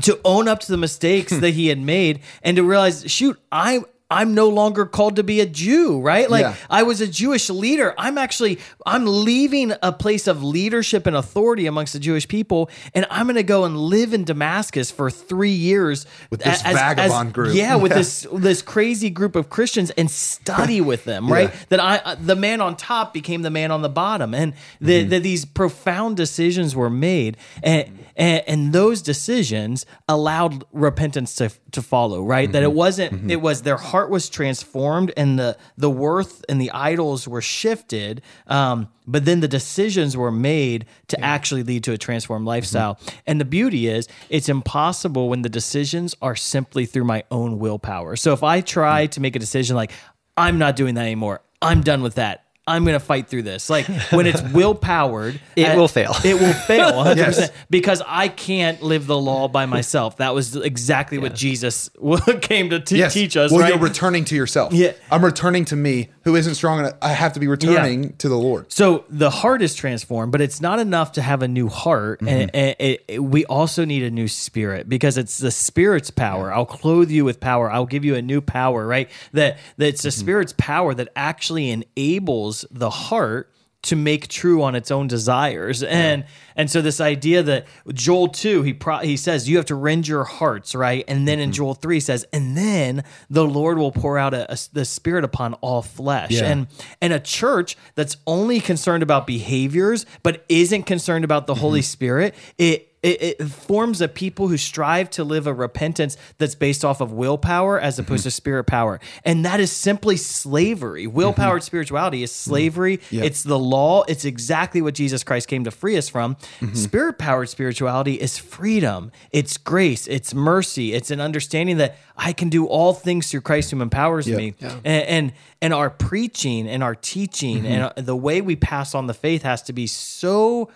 [0.03, 3.85] to own up to the mistakes that he had made and to realize, shoot, I
[4.11, 6.31] I'm no longer called to be a Jew, right?
[6.31, 6.55] Like Yeah.
[6.69, 7.95] I was a Jewish leader.
[7.99, 13.07] I'm actually I'm leaving a place of leadership and authority amongst the Jewish people, and
[13.11, 17.55] I'm going to go and live in Damascus for three years With this vagabond group.
[17.55, 17.99] Yeah, with Yeah.
[17.99, 21.49] this this crazy group of Christians and study with them, right?
[21.51, 21.61] Yeah.
[21.71, 24.91] That I uh, the man on top became the man on the bottom, and that
[25.05, 25.11] Mm-hmm.
[25.11, 31.83] that these profound decisions were made, and, and and those decisions allowed repentance to to
[31.83, 32.51] follow, right?
[32.51, 32.77] That it Mm-hmm.
[32.77, 37.43] wasn't it was their heart was transformed, and the the worth and the idols were
[37.43, 42.95] shifted, um, but then the decisions were made to actually lead to a transformed lifestyle.
[42.95, 43.17] Mm-hmm.
[43.27, 48.17] And the beauty is, it's impossible when the decisions are simply through my own willpower.
[48.17, 49.93] So if I try to make a decision like,
[50.37, 52.44] I'm not doing that anymore, I'm done with that.
[52.67, 53.69] I'm going to fight through this.
[53.69, 56.15] Like when it's will powered, It will fail.
[56.25, 57.51] It will fail 100% Yes.
[57.69, 60.17] because I can't live the law by myself.
[60.17, 61.91] That was exactly what Jesus
[62.41, 63.13] came to te- Yes.
[63.13, 63.51] teach us.
[63.51, 63.69] Well, right?
[63.69, 64.73] you're returning to yourself.
[64.73, 64.93] Yeah.
[65.11, 66.95] I'm returning to me who isn't strong enough.
[67.03, 68.73] I have to be returning to the Lord.
[68.73, 72.29] So the heart is transformed, but it's not enough to have a new heart, mm-hmm.
[72.29, 76.53] and, and it, it- we also need a new spirit because it's the spirit's power.
[76.53, 77.71] I'll clothe you with power.
[77.71, 79.11] I'll give you a new power, right?
[79.33, 80.21] That that it's the mm-hmm.
[80.21, 83.51] spirit's power that actually enables the heart
[83.83, 86.25] to make true on its own desires, and
[86.57, 90.09] and so this idea that Joel two he pro, he says you have to rend
[90.09, 91.05] your hearts, right?
[91.09, 91.55] And then in mm-hmm.
[91.55, 95.55] Joel three says, and then the Lord will pour out a, a- the spirit upon
[95.55, 96.45] all flesh, Yeah.
[96.45, 96.67] and
[97.01, 101.85] and a church that's only concerned about behaviors but isn't concerned about the Holy mm-hmm.
[101.85, 106.85] Spirit, it, it it forms a people who strive to live a repentance that's based
[106.85, 108.29] off of willpower as opposed mm-hmm.
[108.29, 108.99] to spirit power.
[109.25, 111.07] And that is simply slavery.
[111.07, 113.01] Willpowered spirituality is slavery.
[113.11, 114.05] It's the law.
[114.09, 116.37] It's exactly what Jesus Christ came to free us from.
[116.61, 116.75] Mm-hmm.
[116.75, 119.11] Spirit powered spirituality is freedom.
[119.31, 120.07] It's grace.
[120.07, 120.95] It's mercy.
[120.95, 124.55] It's an understanding that I can do all things through Christ who empowers me.
[124.61, 127.67] And, and and our preaching and our teaching mm-hmm.
[127.67, 130.71] and uh, the way we pass on the faith has to be so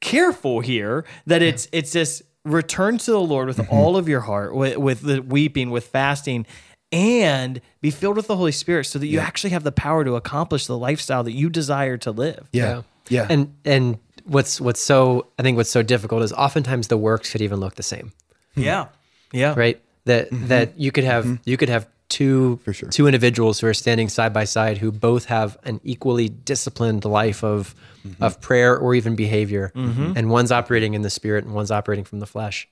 [0.00, 3.74] careful here that it's it's this return to the Lord with mm-hmm.
[3.74, 6.46] all of your heart, with, with the weeping, with fasting,
[6.92, 10.14] and be filled with the Holy Spirit, so that you actually have the power to
[10.14, 12.48] accomplish the lifestyle that you desire to live.
[12.52, 12.82] Yeah.
[13.08, 13.26] Yeah.
[13.28, 17.40] And and what's what's so I think what's so difficult is oftentimes the works could
[17.40, 18.12] even look the same,
[18.54, 18.62] hmm.
[18.62, 18.86] Yeah,
[19.32, 19.80] yeah, right?
[20.04, 20.48] That mm-hmm.
[20.48, 21.42] that you could have mm-hmm.
[21.44, 22.88] you could have two For sure.
[22.88, 27.42] two individuals who are standing side by side who both have an equally disciplined life
[27.42, 27.74] of
[28.06, 28.22] mm-hmm.
[28.22, 29.72] of prayer or even behavior,
[30.16, 32.68] and one's operating in the spirit and one's operating from the flesh,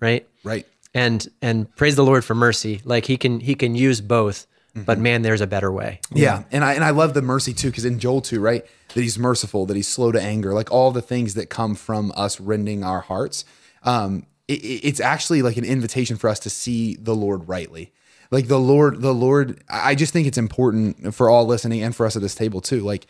[0.00, 0.28] right?
[0.44, 0.66] right.
[0.94, 2.80] And and praise the Lord for mercy.
[2.84, 4.46] Like he can he can use both,
[4.84, 6.00] but man, there's a better way.
[6.12, 6.42] Yeah.
[6.52, 8.64] And I and I love the mercy too, because in Joel 2, right?
[8.94, 12.12] That he's merciful, that he's slow to anger, like all the things that come from
[12.16, 13.44] us rending our hearts.
[13.82, 17.92] Um, it, it- it's actually like an invitation for us to see the Lord rightly.
[18.30, 21.94] Like the Lord, the Lord, I I just think it's important for all listening and
[21.96, 22.80] for us at this table too.
[22.80, 23.06] Like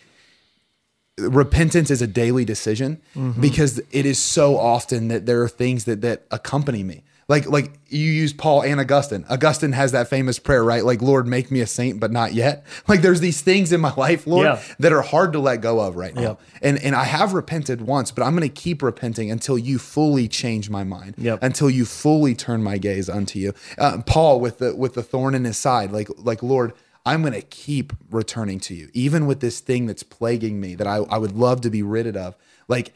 [1.18, 3.00] repentance is a daily decision
[3.40, 7.72] because it is so often that there are things that that accompany me Like like
[7.88, 9.24] you use Paul and Augustine.
[9.28, 10.84] Augustine has that famous prayer, right?
[10.84, 12.64] Like Lord, make me a saint, but not yet.
[12.88, 14.62] Like there's these things in my life, Lord, Yeah.
[14.78, 16.20] that are hard to let go of right now.
[16.22, 16.40] Yep.
[16.62, 20.28] And and I have repented once, but I'm going to keep repenting until you fully
[20.28, 21.14] change my mind.
[21.18, 21.40] Yep.
[21.42, 23.54] Until you fully turn my gaze unto you.
[23.76, 26.74] Uh, Paul with the with the thorn in his side, like like Lord,
[27.04, 30.86] I'm going to keep returning to you, even with this thing that's plaguing me that
[30.86, 32.36] I, I would love to be rid of.
[32.68, 32.92] Like,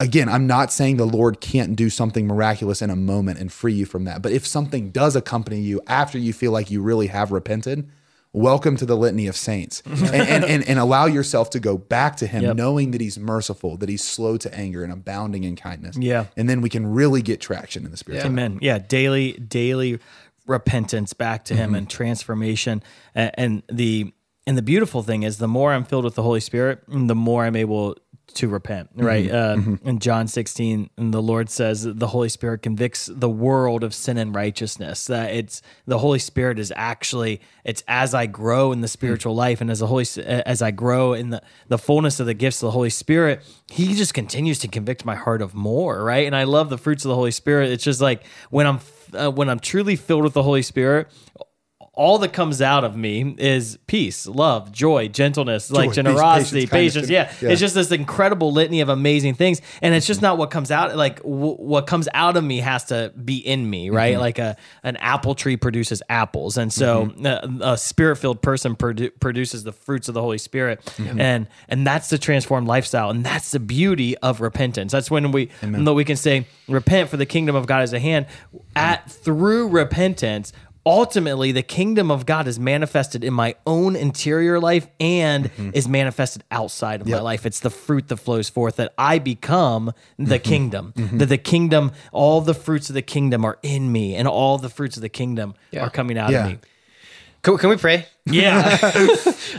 [0.00, 3.74] again, I'm not saying the Lord can't do something miraculous in a moment and free
[3.74, 4.22] you from that.
[4.22, 7.88] But if something does accompany you after you feel like you really have repented,
[8.32, 12.16] welcome to the litany of saints and, and, and, and allow yourself to go back
[12.16, 12.56] to Him, Yep.
[12.56, 15.96] knowing that He's merciful, that He's slow to anger and abounding in kindness.
[15.98, 16.26] Yeah.
[16.36, 18.24] And then we can really get traction in the Spirit.
[18.24, 18.58] Amen.
[18.62, 19.98] Yeah, daily daily
[20.46, 21.62] repentance back to Mm-hmm.
[21.62, 22.82] him and transformation
[23.14, 24.12] and, and the
[24.46, 27.44] and the beautiful thing is the more I'm filled with the Holy Spirit, the more
[27.44, 27.96] I'm able
[28.34, 29.28] to repent, right?
[29.28, 29.74] Mm-hmm.
[29.74, 33.94] Uh, In John 16, and the Lord says the Holy Spirit convicts the world of
[33.94, 35.06] sin and righteousness.
[35.06, 39.60] That it's the Holy Spirit is actually it's as I grow in the spiritual life
[39.60, 42.68] and as the Holy as I grow in the the fullness of the gifts of
[42.68, 46.26] the Holy Spirit, He just continues to convict my heart of more, right?
[46.26, 47.70] And I love the fruits of the Holy Spirit.
[47.70, 48.80] It's just like when I'm
[49.12, 51.08] uh, when I'm truly filled with the Holy Spirit,
[51.92, 57.06] all that comes out of me is peace, love, joy, gentleness, like peace, generosity, patience,
[57.06, 57.10] patience.
[57.10, 57.32] Yeah.
[57.42, 57.50] yeah.
[57.50, 60.96] it's just this incredible litany of amazing things, and it's just not what comes out.
[60.96, 64.12] Like w- what comes out of me has to be in me, right?
[64.12, 64.20] Mm-hmm.
[64.20, 67.60] Like a an apple tree produces apples, and so Mm-hmm.
[67.62, 71.20] a, a spirit filled person produ- produces the fruits of the Holy Spirit, Mm-hmm.
[71.20, 74.92] and and that's the transformed lifestyle, and that's the beauty of repentance.
[74.92, 78.00] That's when we that we can say, "Repent, for the kingdom of God is at
[78.00, 78.26] hand."
[78.76, 80.52] At through repentance
[80.86, 86.42] ultimately the kingdom of God is manifested in my own interior life and is manifested
[86.50, 87.44] outside of my life.
[87.46, 90.92] It's the fruit that flows forth that I become the kingdom.
[90.96, 94.70] That the kingdom, all the fruits of the kingdom are in me, and all the
[94.70, 95.82] fruits of the kingdom Yeah.
[95.84, 96.44] are coming out Yeah.
[96.46, 96.58] of me.
[97.42, 98.06] Can, can we pray?
[98.26, 98.78] Yeah.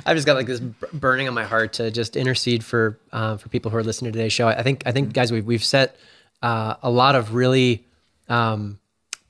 [0.06, 3.50] I've just got like this burning on my heart to just intercede for uh, for
[3.50, 4.48] people who are listening to today's show.
[4.48, 5.96] I think I think guys we've we've set
[6.44, 7.86] uh, a lot of really
[8.30, 8.78] um,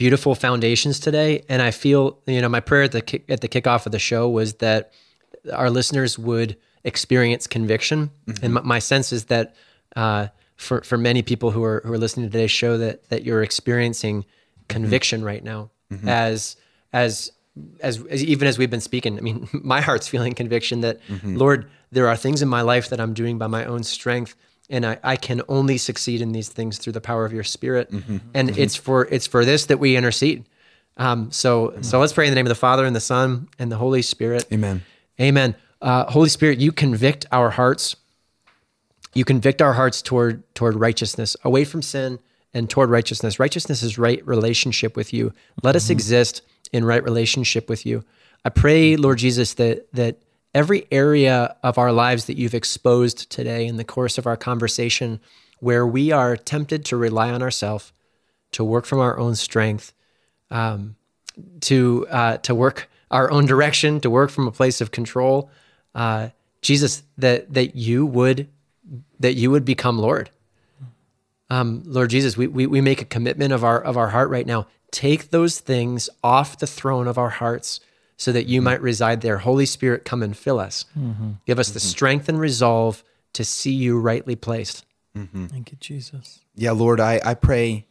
[0.02, 3.47] beautiful foundations today, and I feel you know my prayer at the kick, at the
[3.47, 4.93] kickoff of the show was that
[5.54, 8.54] our listeners would experience conviction, and mm-hmm.
[8.54, 9.56] my, my sense is that
[9.95, 13.24] uh, for for many people who are who are listening to today's show that that
[13.24, 14.64] you're experiencing mm-hmm.
[14.70, 16.10] conviction right now mm-hmm.
[16.10, 16.56] as
[16.91, 17.32] as
[17.84, 21.70] as, as even as we've been speaking, I mean, my heart's feeling conviction that, Lord,
[21.91, 24.36] there are things in my life that I'm doing by my own strength,
[24.72, 27.91] and I, I can only succeed in these things through the power of your Spirit.
[28.34, 30.45] And it's for it's for this that we intercede.
[30.97, 33.72] Um, so so let's pray in the name of the Father and the Son and
[33.72, 34.47] the Holy Spirit.
[34.51, 34.84] Amen.
[35.19, 35.55] Amen.
[35.82, 37.95] Uh, Holy Spirit, you convict our hearts.
[39.13, 42.19] You convict our hearts toward toward righteousness, away from sin
[42.53, 43.39] and toward righteousness.
[43.39, 45.34] Righteousness is right relationship with you.
[45.63, 46.41] Let us exist
[46.72, 48.03] in right relationship with you.
[48.45, 50.17] I pray, Lord Jesus, that that
[50.54, 55.20] every area of our lives that you've exposed today in the course of our conversation,
[55.60, 57.93] where we are tempted to rely on ourselves,
[58.52, 59.93] to work from our own strength,
[60.49, 60.95] um,
[61.62, 65.49] to uh, to work our own direction, to work from a place of control.
[65.95, 66.30] Uh,
[66.62, 68.47] Jesus, that that you would
[69.20, 70.30] that you would become Lord.
[71.49, 74.45] Um, Lord Jesus, we, we we make a commitment of our of our heart right
[74.45, 74.68] now.
[74.91, 77.80] Take those things off the throne of our hearts
[78.22, 78.65] so that you mm-hmm.
[78.65, 79.39] might reside there.
[79.39, 80.86] Holy Spirit, come and fill us.
[80.95, 81.32] Mm-hmm.
[81.47, 81.88] Give us the mm-hmm.
[81.88, 83.03] strength and resolve
[83.34, 84.86] to see you rightly placed.
[85.15, 86.41] Thank you, Jesus.
[86.53, 87.88] Yeah, Lord, I, I pray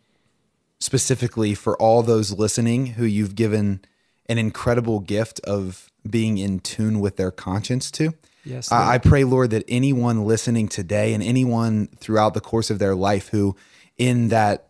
[0.78, 3.81] specifically for all those listening who you've given
[4.26, 8.14] an incredible gift of being in tune with their conscience to.
[8.45, 12.78] Yes, I, I pray, Lord, that anyone listening today and anyone throughout the course of
[12.78, 13.57] their life who
[13.99, 14.68] in that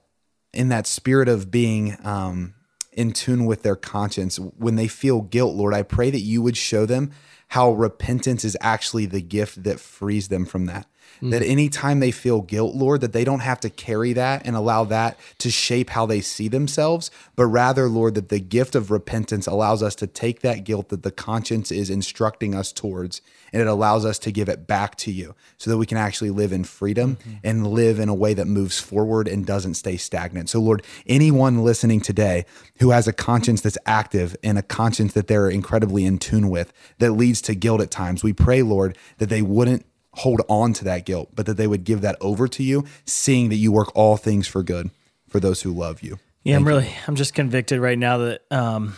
[0.54, 2.54] in that spirit of being um,
[2.93, 6.57] in tune with their conscience, when they feel guilt, Lord, I pray that you would
[6.57, 7.12] show them
[7.49, 10.86] how repentance is actually the gift that frees them from that.
[11.22, 11.50] That mm.
[11.50, 15.18] anytime they feel guilt, Lord, that they don't have to carry that and allow that
[15.38, 19.82] to shape how they see themselves, but rather, Lord, that the gift of repentance allows
[19.82, 23.20] us to take that guilt that the conscience is instructing us towards
[23.52, 26.30] and it allows us to give it back to you so that we can actually
[26.30, 27.36] live in freedom mm-hmm.
[27.42, 30.48] and live in a way that moves forward and doesn't stay stagnant.
[30.48, 32.44] So, Lord, anyone listening today
[32.78, 36.72] who has a conscience that's active and a conscience that they're incredibly in tune with
[36.98, 39.84] that leads to guilt at times, we pray, Lord, that they wouldn't
[40.20, 43.48] hold on to that guilt, but that they would give that over to you, seeing
[43.48, 44.90] that you work all things for good
[45.28, 46.18] for those who love you.
[46.42, 48.94] Yeah, I'm really, I'm just convicted right now that um,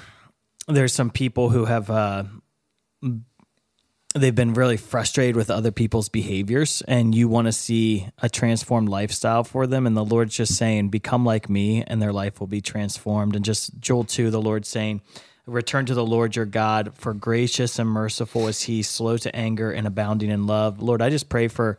[0.68, 2.24] there's some people who have uh,
[4.14, 8.88] they've been really frustrated with other people's behaviors and you want to see a transformed
[8.88, 12.46] lifestyle for them and the lord's just saying become like me and their life will
[12.46, 15.00] be transformed and just joel 2 the lord saying
[15.46, 19.72] return to the lord your god for gracious and merciful is he slow to anger
[19.72, 21.78] and abounding in love lord i just pray for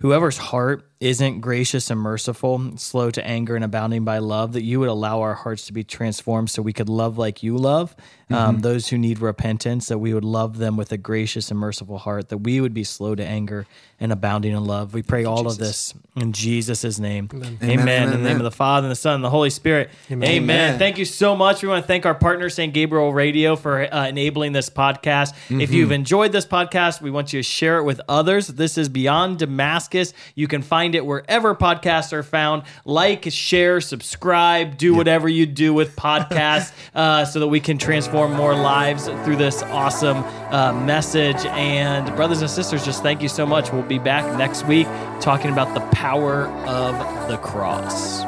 [0.00, 4.80] whoever's heart isn't gracious and merciful, slow to anger and abounding by love, that you
[4.80, 7.94] would allow our hearts to be transformed so we could love like you love.
[8.30, 8.60] Um, Mm-hmm.
[8.62, 12.28] those who need repentance, that we would love them with a gracious and merciful heart,
[12.28, 13.66] that we would be slow to anger
[13.98, 14.94] and abounding in love.
[14.94, 17.28] We pray all of this in Jesus' name.
[17.34, 17.58] Amen.
[17.62, 19.90] Amen, In the name of the Father, and the Son, and the Holy Spirit.
[20.10, 20.28] Amen.
[20.30, 20.78] Amen.
[20.78, 21.62] Thank you so much.
[21.62, 22.72] We want to thank our partner, St.
[22.72, 25.34] Gabriel Radio, for uh, enabling this podcast.
[25.50, 28.46] If you've enjoyed this podcast, we want you to share it with others.
[28.46, 30.14] This is Beyond Damascus.
[30.34, 32.62] You can find it wherever podcasts are found.
[32.84, 38.19] Like, share, subscribe, do whatever you do with podcasts uh, so that we can transform
[38.28, 40.18] more lives through this awesome
[40.52, 41.44] uh, message.
[41.46, 43.72] And, brothers and sisters, just thank you so much.
[43.72, 44.86] We'll be back next week
[45.20, 48.22] talking about the power of the cross.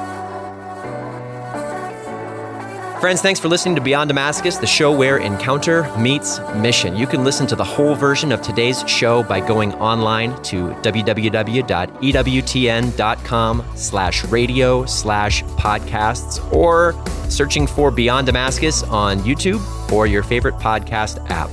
[3.03, 6.95] Friends, thanks for listening to Beyond Damascus, the show where encounter meets mission.
[6.95, 11.25] You can listen to the whole version of today's show by going online to www.ewtn.com
[13.75, 16.95] slash radio slash podcasts or
[17.29, 21.51] searching for Beyond Damascus on YouTube or your favorite podcast app.